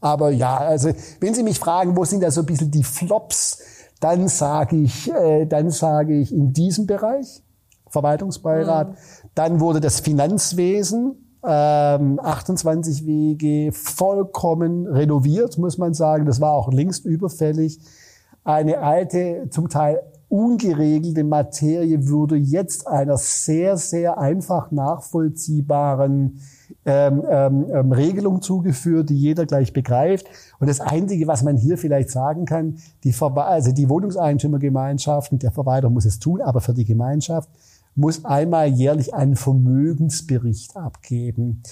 Aber 0.00 0.30
ja, 0.30 0.58
also 0.58 0.90
wenn 1.20 1.34
Sie 1.34 1.42
mich 1.42 1.58
fragen, 1.58 1.96
wo 1.96 2.04
sind 2.04 2.22
da 2.22 2.30
so 2.30 2.40
ein 2.40 2.46
bisschen 2.46 2.70
die 2.70 2.84
Flops, 2.84 3.58
dann 4.00 4.28
sage 4.28 4.76
ich, 4.76 5.10
äh, 5.10 5.46
dann 5.46 5.70
sage 5.70 6.20
ich 6.20 6.32
in 6.32 6.52
diesem 6.52 6.86
Bereich 6.86 7.42
Verwaltungsbeirat. 7.94 8.90
Mhm. 8.90 8.94
Dann 9.34 9.60
wurde 9.60 9.80
das 9.80 10.00
Finanzwesen 10.00 11.16
ähm, 11.46 12.20
28 12.22 13.06
Wege 13.06 13.72
vollkommen 13.72 14.86
renoviert, 14.86 15.58
muss 15.58 15.78
man 15.78 15.94
sagen. 15.94 16.26
Das 16.26 16.40
war 16.40 16.52
auch 16.52 16.72
längst 16.72 17.06
überfällig. 17.06 17.80
Eine 18.44 18.80
alte, 18.80 19.48
zum 19.50 19.68
Teil 19.68 20.00
ungeregelte 20.28 21.22
Materie 21.22 22.08
würde 22.08 22.36
jetzt 22.36 22.88
einer 22.88 23.16
sehr, 23.16 23.76
sehr 23.76 24.18
einfach 24.18 24.70
nachvollziehbaren 24.70 26.40
ähm, 26.86 27.22
ähm, 27.30 27.66
ähm, 27.72 27.92
Regelung 27.92 28.42
zugeführt, 28.42 29.10
die 29.10 29.16
jeder 29.16 29.46
gleich 29.46 29.72
begreift. 29.72 30.26
Und 30.58 30.68
das 30.68 30.80
Einzige, 30.80 31.26
was 31.26 31.42
man 31.42 31.56
hier 31.56 31.78
vielleicht 31.78 32.10
sagen 32.10 32.46
kann, 32.46 32.78
die, 33.04 33.12
Ver 33.12 33.36
also 33.36 33.72
die 33.72 33.88
Wohnungseigentümergemeinschaften, 33.88 35.38
der 35.38 35.52
Verwalter 35.52 35.88
muss 35.88 36.04
es 36.04 36.18
tun, 36.18 36.40
aber 36.40 36.60
für 36.60 36.74
die 36.74 36.84
Gemeinschaft 36.84 37.48
muss 37.94 38.24
einmal 38.24 38.68
jährlich 38.68 39.14
einen 39.14 39.36
Vermögensbericht 39.36 40.76
abgeben. 40.76 41.62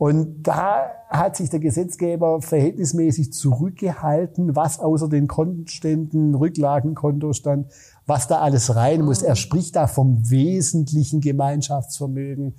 Und 0.00 0.44
da 0.44 0.92
hat 1.10 1.36
sich 1.36 1.50
der 1.50 1.60
Gesetzgeber 1.60 2.40
verhältnismäßig 2.40 3.34
zurückgehalten, 3.34 4.56
was 4.56 4.80
außer 4.80 5.10
den 5.10 5.28
Kontenständen, 5.28 6.34
Rücklagenkontostand, 6.34 7.66
was 8.06 8.26
da 8.26 8.40
alles 8.40 8.74
rein 8.74 9.02
muss. 9.02 9.20
Er 9.20 9.36
spricht 9.36 9.76
da 9.76 9.86
vom 9.86 10.30
wesentlichen 10.30 11.20
Gemeinschaftsvermögen. 11.20 12.54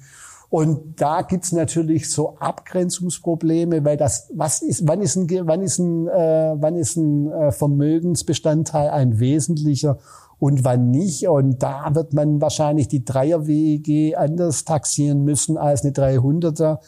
Und 0.52 1.02
da 1.02 1.24
gibt's 1.24 1.52
natürlich 1.52 2.12
so 2.12 2.38
Abgrenzungsprobleme, 2.38 3.86
weil 3.86 3.98
das, 3.98 4.30
was 4.36 4.62
ist, 4.62 4.88
wann 4.88 5.02
ist 5.02 5.16
ein, 5.16 5.28
wann 5.48 5.62
ist 5.62 5.80
ein, 5.80 6.10
äh, 6.10 6.56
wann 6.58 6.76
ist 6.76 6.98
ein 6.98 7.32
äh, 7.32 7.52
Vermögensbestandteil 7.52 8.90
ein 8.90 9.20
wesentlicher 9.20 9.98
und 10.42 10.66
wann 10.66 10.90
nicht? 10.90 11.28
Und 11.28 11.62
da 11.62 11.94
wird 11.94 12.14
man 12.14 12.42
wahrscheinlich 12.42 12.88
die 12.88 13.06
Dreier-WEG 13.06 14.18
anders 14.18 14.66
taxieren 14.66 15.24
müssen 15.24 15.56
als 15.56 15.84
eine 15.84 15.94
300er. 15.94 16.80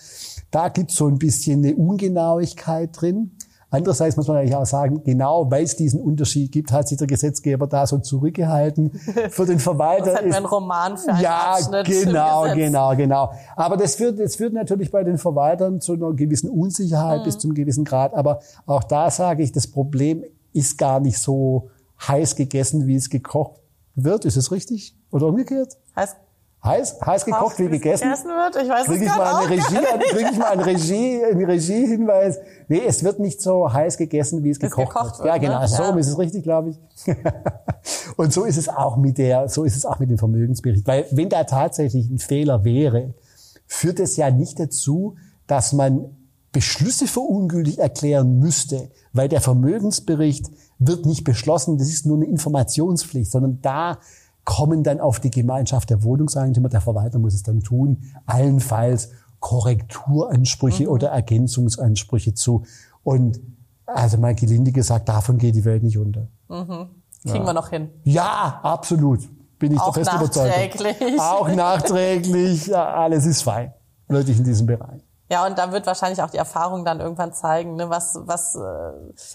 Da 0.49 0.69
gibt's 0.69 0.95
so 0.95 1.05
ein 1.05 1.19
bisschen 1.19 1.63
eine 1.63 1.75
Ungenauigkeit 1.75 2.89
drin. 2.99 3.37
Andererseits 3.69 4.17
muss 4.17 4.27
man 4.27 4.37
eigentlich 4.37 4.55
auch 4.55 4.65
sagen, 4.65 5.03
genau 5.03 5.51
weil 5.51 5.65
es 5.65 5.75
diesen 5.75 6.01
Unterschied 6.01 6.51
gibt, 6.51 6.71
hat 6.71 6.87
sich 6.87 6.97
der 6.97 7.05
Gesetzgeber 7.05 7.67
da 7.67 7.85
so 7.85 7.99
zurückgehalten. 7.99 8.89
Für 9.29 9.45
den 9.45 9.59
Verwalter 9.59 10.13
das 10.13 10.21
ist 10.21 10.35
ein 10.35 10.45
Roman 10.45 10.97
für 10.97 11.11
einen 11.11 11.21
Ja, 11.21 11.53
Abschnitt 11.53 11.85
genau, 11.85 12.55
genau, 12.55 12.95
genau. 12.95 13.31
Aber 13.55 13.77
das 13.77 13.95
führt, 13.95 14.19
das 14.19 14.35
führt 14.35 14.53
natürlich 14.53 14.89
bei 14.89 15.03
den 15.03 15.19
Verwaltern 15.19 15.79
zu 15.79 15.93
einer 15.93 16.11
gewissen 16.13 16.49
Unsicherheit 16.49 17.19
mhm. 17.19 17.25
bis 17.25 17.37
zum 17.37 17.53
gewissen 17.53 17.83
Grad. 17.83 18.15
Aber 18.15 18.39
auch 18.65 18.83
da 18.83 19.11
sage 19.11 19.43
ich, 19.43 19.51
das 19.51 19.67
Problem 19.67 20.23
ist 20.53 20.79
gar 20.79 20.99
nicht 20.99 21.19
so 21.19 21.69
heiß 22.07 22.35
gegessen, 22.35 22.87
wie 22.87 22.95
es 22.95 23.09
gekocht 23.09 23.61
wird. 23.95 24.25
Ist 24.25 24.37
es 24.37 24.51
richtig? 24.51 24.95
Oder 25.11 25.27
umgekehrt? 25.27 25.77
Heiß 25.95 26.15
heiß, 26.63 26.99
heiß 27.05 27.25
gekocht 27.25 27.59
wie 27.59 27.67
gegessen. 27.67 28.05
gegessen 28.05 28.29
wird. 28.29 28.63
Ich 28.63 28.69
weiß 28.69 28.85
krieg 28.85 29.01
es 29.01 29.07
ich 29.07 29.17
mal 29.17 29.35
eine 29.35 29.49
Regie, 29.49 30.09
krieg 30.09 30.27
ich 30.31 30.37
mal 30.37 30.51
einen 30.51 30.61
Regie, 30.61 31.23
einen 31.23 31.45
Regiehinweis. 31.45 32.39
Nee, 32.67 32.81
es 32.87 33.03
wird 33.03 33.19
nicht 33.19 33.41
so 33.41 33.71
heiß 33.71 33.97
gegessen, 33.97 34.43
wie 34.43 34.49
es 34.49 34.59
gekocht, 34.59 34.89
gekocht, 34.89 35.19
wird. 35.19 35.27
Ja, 35.27 35.37
genau. 35.37 35.59
Ne? 35.59 35.67
So 35.67 35.83
ja. 35.83 35.95
ist 35.97 36.07
es 36.07 36.17
richtig, 36.17 36.43
glaube 36.43 36.69
ich. 36.69 36.79
Und 38.15 38.31
so 38.31 38.45
ist 38.45 38.57
es 38.57 38.69
auch 38.69 38.97
mit 38.97 39.17
der, 39.17 39.49
so 39.49 39.63
ist 39.63 39.75
es 39.75 39.85
auch 39.85 39.99
mit 39.99 40.09
dem 40.09 40.17
Vermögensbericht. 40.17 40.87
Weil 40.87 41.05
wenn 41.11 41.29
da 41.29 41.43
tatsächlich 41.43 42.09
ein 42.09 42.19
Fehler 42.19 42.63
wäre, 42.63 43.13
führt 43.67 43.99
es 43.99 44.15
ja 44.15 44.31
nicht 44.31 44.59
dazu, 44.59 45.15
dass 45.47 45.73
man 45.73 46.15
Beschlüsse 46.51 47.07
für 47.07 47.21
ungültig 47.21 47.79
erklären 47.79 48.39
müsste, 48.39 48.89
weil 49.11 49.27
der 49.27 49.41
Vermögensbericht 49.41 50.51
wird 50.87 51.05
nicht 51.05 51.23
beschlossen. 51.23 51.77
Das 51.77 51.89
ist 51.89 52.05
nur 52.05 52.17
eine 52.17 52.25
Informationspflicht, 52.25 53.31
sondern 53.31 53.59
da 53.61 53.97
kommen 54.45 54.83
dann 54.83 54.99
auf 54.99 55.19
die 55.19 55.31
Gemeinschaft 55.31 55.89
der 55.89 56.03
Wohnungseigentümer. 56.03 56.69
Der 56.69 56.81
Verwalter 56.81 57.19
muss 57.19 57.33
es 57.33 57.43
dann 57.43 57.61
tun, 57.61 58.03
allenfalls 58.25 59.09
Korrekturansprüche 59.39 60.83
mhm. 60.83 60.89
oder 60.89 61.09
Ergänzungsansprüche 61.09 62.33
zu. 62.33 62.63
Und 63.03 63.39
also 63.85 64.17
mal 64.17 64.35
gelinde 64.35 64.71
gesagt, 64.71 65.09
davon 65.09 65.37
geht 65.37 65.55
die 65.55 65.65
Welt 65.65 65.83
nicht 65.83 65.97
unter. 65.97 66.27
Mhm. 66.49 66.87
Kriegen 67.23 67.37
ja. 67.37 67.45
wir 67.45 67.53
noch 67.53 67.69
hin. 67.69 67.89
Ja, 68.03 68.59
absolut. 68.63 69.21
Bin 69.59 69.73
ich 69.73 69.79
Auch 69.79 69.93
der 69.93 70.03
festen 70.03 70.17
Überzeugung. 70.17 71.19
Auch 71.19 71.47
nachträglich. 71.49 72.67
Ja, 72.67 72.93
alles 72.95 73.25
ist 73.25 73.43
fein. 73.43 73.73
Wirklich 74.07 74.37
in 74.37 74.43
diesem 74.43 74.65
Bereich. 74.65 75.01
Ja, 75.33 75.45
und 75.47 75.57
da 75.57 75.71
wird 75.71 75.87
wahrscheinlich 75.87 76.21
auch 76.21 76.29
die 76.29 76.37
Erfahrung 76.37 76.85
dann 76.85 76.99
irgendwann 76.99 77.33
zeigen, 77.33 77.75
ne, 77.75 77.89
was, 77.89 78.19
was 78.23 78.53
äh, 78.53 78.59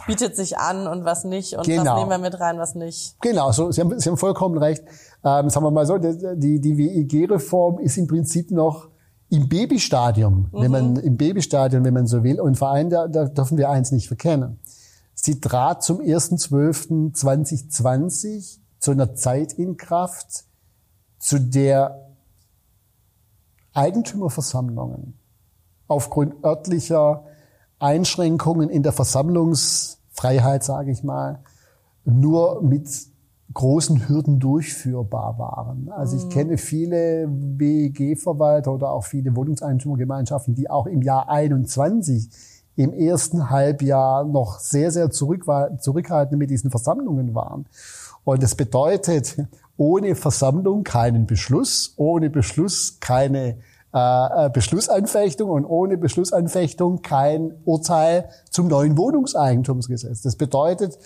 bietet 0.06 0.36
sich 0.36 0.56
an 0.56 0.86
und 0.86 1.04
was 1.04 1.24
nicht 1.24 1.54
und 1.54 1.66
genau. 1.66 1.86
was 1.86 1.94
nehmen 1.98 2.10
wir 2.10 2.18
mit 2.18 2.38
rein, 2.38 2.56
was 2.56 2.76
nicht. 2.76 3.20
Genau, 3.20 3.50
so, 3.50 3.72
Sie, 3.72 3.80
haben, 3.80 3.98
Sie 3.98 4.08
haben 4.08 4.16
vollkommen 4.16 4.58
recht. 4.58 4.84
Ähm, 5.24 5.50
sagen 5.50 5.66
wir 5.66 5.72
mal 5.72 5.86
so, 5.86 5.98
die, 5.98 6.60
die 6.60 6.78
WEG-Reform 6.78 7.80
ist 7.80 7.98
im 7.98 8.06
Prinzip 8.06 8.52
noch 8.52 8.86
im 9.28 9.48
Babystadium, 9.48 10.50
mhm. 10.52 10.60
wenn 10.60 10.70
man 10.70 10.94
im 10.98 11.16
Babystadium, 11.16 11.84
wenn 11.84 11.94
man 11.94 12.06
so 12.06 12.22
will. 12.22 12.40
Und 12.40 12.56
vor 12.56 12.68
allem, 12.68 12.90
da, 12.90 13.08
da 13.08 13.24
dürfen 13.24 13.58
wir 13.58 13.68
eins 13.68 13.90
nicht 13.90 14.06
verkennen. 14.06 14.60
Sie 15.14 15.40
trat 15.40 15.82
zum 15.82 15.98
1.12.2020 15.98 18.58
zu 18.78 18.92
einer 18.92 19.16
Zeit 19.16 19.52
in 19.54 19.76
Kraft, 19.76 20.44
zu 21.18 21.40
der 21.40 22.06
Eigentümerversammlungen 23.74 25.17
aufgrund 25.88 26.44
örtlicher 26.44 27.24
Einschränkungen 27.78 28.70
in 28.70 28.82
der 28.82 28.92
Versammlungsfreiheit, 28.92 30.62
sage 30.62 30.90
ich 30.90 31.02
mal, 31.02 31.40
nur 32.04 32.62
mit 32.62 32.88
großen 33.54 34.08
Hürden 34.08 34.40
durchführbar 34.40 35.38
waren. 35.38 35.90
Also 35.90 36.16
ich 36.16 36.26
mhm. 36.26 36.28
kenne 36.28 36.58
viele 36.58 37.28
WEG-Verwalter 37.28 38.72
oder 38.72 38.90
auch 38.90 39.04
viele 39.04 39.34
Wohnungseigentümergemeinschaften, 39.34 40.54
die 40.54 40.68
auch 40.70 40.86
im 40.86 41.02
Jahr 41.02 41.28
21 41.28 42.28
im 42.76 42.92
ersten 42.92 43.50
Halbjahr 43.50 44.24
noch 44.24 44.60
sehr, 44.60 44.92
sehr 44.92 45.10
zurückhaltend 45.10 46.38
mit 46.38 46.50
diesen 46.50 46.70
Versammlungen 46.70 47.34
waren. 47.34 47.66
Und 48.22 48.42
das 48.42 48.54
bedeutet, 48.54 49.36
ohne 49.76 50.14
Versammlung 50.14 50.84
keinen 50.84 51.26
Beschluss, 51.26 51.94
ohne 51.96 52.30
Beschluss 52.30 52.98
keine 53.00 53.56
äh, 53.94 54.46
äh, 54.46 54.50
Beschlussanfechtung 54.50 55.48
und 55.48 55.64
ohne 55.64 55.96
Beschlussanfechtung 55.96 57.00
kein 57.00 57.54
Urteil 57.64 58.28
zum 58.50 58.68
neuen 58.68 58.98
Wohnungseigentumsgesetz. 58.98 60.22
Das 60.22 60.36
bedeutet, 60.36 60.98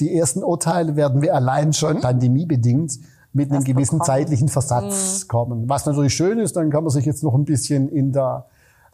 die 0.00 0.16
ersten 0.16 0.42
Urteile 0.42 0.96
werden 0.96 1.22
wir 1.22 1.34
allein 1.34 1.72
schon 1.72 2.00
pandemiebedingt 2.00 2.98
mit 3.32 3.52
einem 3.52 3.62
gewissen 3.62 3.98
bekommen. 3.98 4.06
zeitlichen 4.06 4.48
Versatz 4.48 5.22
mhm. 5.22 5.28
kommen. 5.28 5.68
Was 5.68 5.86
natürlich 5.86 6.14
schön 6.14 6.38
ist, 6.38 6.56
dann 6.56 6.70
kann 6.70 6.82
man 6.82 6.90
sich 6.90 7.04
jetzt 7.04 7.22
noch 7.22 7.34
ein 7.34 7.44
bisschen 7.44 7.88
in 7.88 8.12
der 8.12 8.46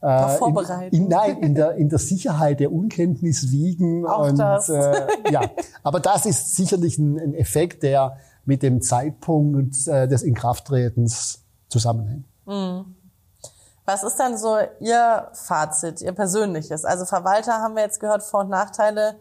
äh, 0.03 0.29
vorbereiten. 0.37 0.94
In, 0.94 1.05
in, 1.05 1.09
nein, 1.09 1.38
in 1.38 1.55
der, 1.55 1.74
in 1.76 1.88
der 1.88 1.98
Sicherheit 1.98 2.61
der 2.61 2.72
Unkenntnis 2.72 3.50
wiegen. 3.50 4.07
Auch 4.07 4.29
und, 4.29 4.38
das. 4.38 4.68
Äh, 4.68 5.07
ja, 5.31 5.42
aber 5.83 6.00
das 6.00 6.26
ist 6.26 6.57
sicherlich 6.57 6.98
ein, 6.98 7.18
ein 7.18 7.35
Effekt, 7.35 7.83
der 7.83 8.16
mit 8.44 8.62
dem 8.62 8.83
Zeitpunkt 8.83 9.87
äh, 9.87 10.09
des 10.09 10.22
Inkrafttretens 10.22 11.42
zusammenhängt. 11.68 12.24
Mhm. 12.46 12.96
Was 13.84 14.02
ist 14.02 14.16
dann 14.16 14.36
so 14.38 14.58
Ihr 14.80 15.28
Fazit, 15.32 16.00
Ihr 16.00 16.12
persönliches? 16.12 16.84
Also 16.84 17.04
Verwalter 17.04 17.54
haben 17.60 17.74
wir 17.74 17.82
jetzt 17.82 18.00
gehört, 18.00 18.22
Vor- 18.22 18.40
und 18.40 18.50
Nachteile. 18.50 19.16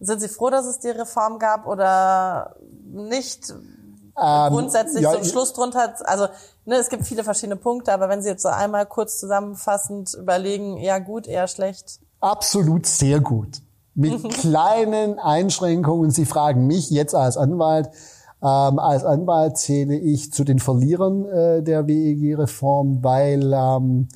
Sind 0.00 0.20
Sie 0.20 0.28
froh, 0.28 0.50
dass 0.50 0.66
es 0.66 0.78
die 0.78 0.88
Reform 0.88 1.38
gab 1.38 1.66
oder 1.66 2.56
nicht? 2.84 3.50
Ähm, 3.50 4.52
Grundsätzlich 4.52 5.02
ja, 5.02 5.12
ein 5.12 5.24
Schluss 5.24 5.52
drunter. 5.52 5.94
Also 6.04 6.28
ne, 6.64 6.76
es 6.76 6.88
gibt 6.88 7.06
viele 7.06 7.24
verschiedene 7.24 7.56
Punkte, 7.56 7.92
aber 7.92 8.08
wenn 8.08 8.22
Sie 8.22 8.28
jetzt 8.28 8.42
so 8.42 8.48
einmal 8.48 8.86
kurz 8.86 9.18
zusammenfassend 9.18 10.14
überlegen, 10.14 10.76
eher 10.76 11.00
gut, 11.00 11.26
eher 11.26 11.48
schlecht. 11.48 12.00
Absolut 12.20 12.86
sehr 12.86 13.20
gut. 13.20 13.62
Mit 13.94 14.28
kleinen 14.40 15.18
Einschränkungen. 15.18 16.10
Sie 16.10 16.26
fragen 16.26 16.66
mich 16.66 16.90
jetzt 16.90 17.14
als 17.14 17.36
Anwalt, 17.36 17.90
ähm, 18.42 18.78
als 18.78 19.04
Anwalt 19.04 19.58
zähle 19.58 19.98
ich 19.98 20.32
zu 20.32 20.44
den 20.44 20.58
Verlierern 20.58 21.26
äh, 21.26 21.62
der 21.62 21.86
WEG-Reform, 21.86 23.02
weil 23.02 23.52
ähm, 23.52 24.08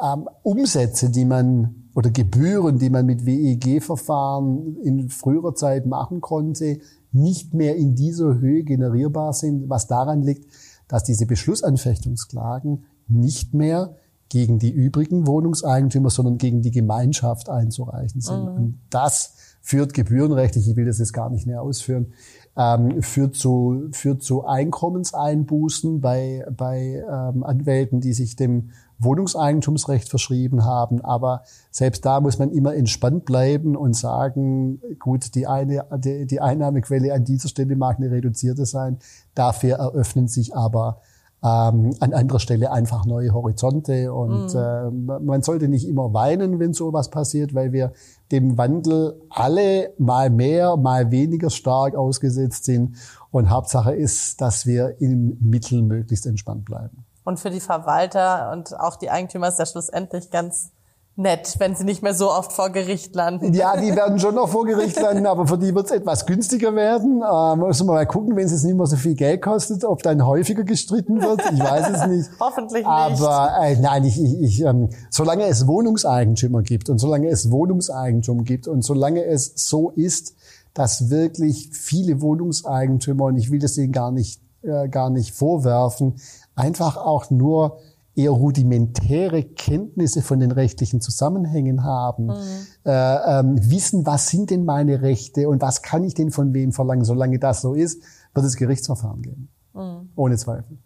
ähm, 0.00 0.28
Umsätze, 0.42 1.10
die 1.10 1.24
man 1.24 1.88
oder 1.94 2.10
Gebühren, 2.10 2.78
die 2.78 2.90
man 2.90 3.04
mit 3.04 3.26
WEG-Verfahren 3.26 4.76
in 4.82 5.08
früherer 5.08 5.54
Zeit 5.54 5.86
machen 5.86 6.20
konnte, 6.20 6.78
nicht 7.12 7.52
mehr 7.52 7.76
in 7.76 7.94
dieser 7.94 8.38
Höhe 8.38 8.62
generierbar 8.62 9.32
sind, 9.32 9.68
was 9.68 9.86
daran 9.86 10.22
liegt, 10.22 10.46
dass 10.88 11.04
diese 11.04 11.26
Beschlussanfechtungsklagen 11.26 12.84
nicht 13.08 13.54
mehr 13.54 13.96
gegen 14.28 14.58
die 14.58 14.70
übrigen 14.70 15.26
Wohnungseigentümer, 15.26 16.08
sondern 16.08 16.38
gegen 16.38 16.62
die 16.62 16.70
Gemeinschaft 16.70 17.50
einzureichen 17.50 18.22
sind. 18.22 18.44
Mhm. 18.44 18.54
Und 18.56 18.80
das 18.88 19.34
führt 19.60 19.92
gebührenrechtlich, 19.92 20.68
ich 20.68 20.76
will 20.76 20.86
das 20.86 20.98
jetzt 20.98 21.12
gar 21.12 21.28
nicht 21.28 21.46
näher 21.46 21.60
ausführen, 21.60 22.14
ähm, 22.56 23.02
führt 23.02 23.34
zu, 23.34 23.88
führt 23.92 24.22
zu 24.22 24.44
Einkommenseinbußen 24.44 26.00
bei, 26.00 26.44
bei 26.54 27.02
ähm, 27.08 27.42
Anwälten, 27.44 28.00
die 28.00 28.12
sich 28.12 28.36
dem 28.36 28.70
Wohnungseigentumsrecht 28.98 30.08
verschrieben 30.08 30.64
haben. 30.64 31.00
Aber 31.00 31.42
selbst 31.70 32.04
da 32.04 32.20
muss 32.20 32.38
man 32.38 32.50
immer 32.50 32.74
entspannt 32.74 33.24
bleiben 33.24 33.76
und 33.76 33.94
sagen, 33.94 34.80
gut, 34.98 35.34
die, 35.34 35.46
eine, 35.46 35.86
die, 35.96 36.26
die 36.26 36.40
Einnahmequelle 36.40 37.12
an 37.14 37.24
dieser 37.24 37.48
Stelle 37.48 37.74
mag 37.76 37.98
eine 37.98 38.10
reduzierte 38.10 38.66
sein. 38.66 38.98
Dafür 39.34 39.76
eröffnen 39.76 40.28
sich 40.28 40.54
aber 40.54 41.00
ähm, 41.44 41.94
an 42.00 42.12
anderer 42.12 42.38
Stelle 42.38 42.70
einfach 42.70 43.04
neue 43.04 43.32
Horizonte. 43.32 44.12
Und 44.12 44.54
mhm. 44.54 45.10
äh, 45.10 45.20
man 45.20 45.42
sollte 45.42 45.68
nicht 45.68 45.88
immer 45.88 46.14
weinen, 46.14 46.60
wenn 46.60 46.72
sowas 46.72 47.10
passiert, 47.10 47.54
weil 47.54 47.72
wir 47.72 47.92
dem 48.30 48.56
Wandel 48.56 49.20
alle 49.28 49.92
mal 49.98 50.30
mehr, 50.30 50.76
mal 50.76 51.10
weniger 51.10 51.50
stark 51.50 51.94
ausgesetzt 51.96 52.64
sind. 52.64 52.96
Und 53.30 53.50
Hauptsache 53.50 53.94
ist, 53.94 54.40
dass 54.40 54.66
wir 54.66 55.00
im 55.00 55.36
Mittel 55.40 55.82
möglichst 55.82 56.26
entspannt 56.26 56.64
bleiben. 56.64 57.04
Und 57.24 57.38
für 57.38 57.50
die 57.50 57.60
Verwalter 57.60 58.50
und 58.52 58.78
auch 58.78 58.96
die 58.96 59.10
Eigentümer 59.10 59.48
ist 59.48 59.58
ja 59.58 59.66
schlussendlich 59.66 60.30
ganz 60.30 60.70
nett, 61.14 61.56
wenn 61.58 61.74
sie 61.74 61.84
nicht 61.84 62.02
mehr 62.02 62.14
so 62.14 62.30
oft 62.30 62.52
vor 62.52 62.70
Gericht 62.70 63.14
landen. 63.14 63.52
Ja, 63.52 63.76
die 63.76 63.94
werden 63.94 64.18
schon 64.18 64.34
noch 64.34 64.48
vor 64.48 64.64
Gericht 64.64 64.98
landen, 64.98 65.26
aber 65.26 65.46
für 65.46 65.58
die 65.58 65.74
wird 65.74 65.86
es 65.86 65.92
etwas 65.92 66.24
günstiger 66.24 66.74
werden. 66.74 67.22
Ähm, 67.22 67.58
müssen 67.66 67.86
wir 67.86 67.92
mal 67.92 68.06
gucken, 68.06 68.34
wenn 68.34 68.46
es 68.46 68.52
jetzt 68.52 68.64
nicht 68.64 68.76
mehr 68.76 68.86
so 68.86 68.96
viel 68.96 69.14
Geld 69.14 69.42
kostet, 69.42 69.84
ob 69.84 70.02
dann 70.02 70.24
häufiger 70.26 70.64
gestritten 70.64 71.20
wird. 71.20 71.42
Ich 71.52 71.60
weiß 71.60 71.88
es 71.90 72.06
nicht. 72.06 72.30
Hoffentlich 72.40 72.84
nicht. 72.84 72.86
Aber 72.86 73.52
äh, 73.60 73.76
nein, 73.76 74.04
ich, 74.04 74.22
ich, 74.22 74.40
ich, 74.40 74.60
ähm, 74.62 74.88
solange 75.10 75.44
es 75.44 75.66
Wohnungseigentümer 75.66 76.62
gibt 76.62 76.88
und 76.88 76.98
solange 76.98 77.28
es 77.28 77.50
Wohnungseigentum 77.50 78.44
gibt 78.44 78.66
und 78.66 78.82
solange 78.82 79.24
es 79.24 79.52
so 79.56 79.90
ist, 79.90 80.34
dass 80.72 81.10
wirklich 81.10 81.68
viele 81.72 82.22
Wohnungseigentümer, 82.22 83.24
und 83.24 83.36
ich 83.36 83.50
will 83.50 83.58
das 83.58 83.74
denen 83.74 83.92
gar 83.92 84.10
nicht, 84.10 84.40
äh, 84.62 84.88
gar 84.88 85.10
nicht 85.10 85.34
vorwerfen, 85.34 86.14
einfach 86.54 86.96
auch 86.96 87.30
nur 87.30 87.78
eher 88.14 88.30
rudimentäre 88.30 89.42
Kenntnisse 89.42 90.22
von 90.22 90.38
den 90.38 90.52
rechtlichen 90.52 91.00
Zusammenhängen 91.00 91.84
haben, 91.84 92.26
mhm. 92.26 92.66
äh, 92.84 93.40
ähm, 93.40 93.70
wissen, 93.70 94.04
was 94.04 94.28
sind 94.28 94.50
denn 94.50 94.64
meine 94.64 95.02
Rechte 95.02 95.48
und 95.48 95.62
was 95.62 95.82
kann 95.82 96.04
ich 96.04 96.14
denn 96.14 96.30
von 96.30 96.52
wem 96.52 96.72
verlangen. 96.72 97.04
Solange 97.04 97.38
das 97.38 97.62
so 97.62 97.74
ist, 97.74 98.02
wird 98.34 98.46
es 98.46 98.56
Gerichtsverfahren 98.56 99.22
geben. 99.22 99.48
Mhm. 99.72 100.10
Ohne 100.14 100.36
Zweifel. 100.36 100.78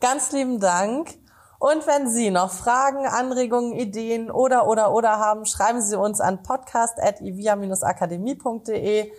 Ganz 0.00 0.32
lieben 0.32 0.60
Dank. 0.60 1.18
Und 1.58 1.86
wenn 1.86 2.10
Sie 2.10 2.30
noch 2.30 2.50
Fragen, 2.50 3.06
Anregungen, 3.06 3.72
Ideen 3.72 4.30
oder, 4.30 4.68
oder, 4.68 4.92
oder 4.92 5.18
haben, 5.18 5.46
schreiben 5.46 5.80
Sie 5.80 5.98
uns 5.98 6.20
an 6.20 6.42
podcast.ivia-akademie.de. 6.42 9.10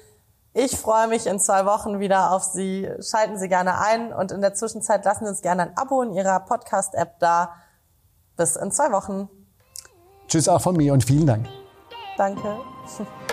Ich 0.60 0.76
freue 0.76 1.08
mich 1.08 1.28
in 1.28 1.40
zwei 1.40 1.68
Wochen 1.68 2.00
wieder 2.00 2.32
auf 2.32 2.42
Sie. 2.42 2.90
Schalten 3.00 3.38
Sie 3.38 3.48
gerne 3.48 3.78
ein 3.78 4.12
und 4.12 4.32
in 4.32 4.42
der 4.42 4.56
Zwischenzeit 4.56 5.06
lassen 5.06 5.26
Sie 5.26 5.30
uns 5.30 5.44
gerne 5.44 5.62
ein 5.62 5.78
Abo 5.78 6.02
in 6.02 6.14
Ihrer 6.14 6.40
Podcast-App 6.40 7.20
da. 7.20 7.54
Bis 8.38 8.56
in 8.56 8.72
zwei 8.72 8.92
Wochen. 8.92 9.30
Tschüss 10.28 10.50
auch 10.50 10.62
von 10.62 10.76
mir 10.76 10.94
und 10.94 11.04
vielen 11.04 11.28
Dank. 11.28 11.48
Danke. 12.18 12.58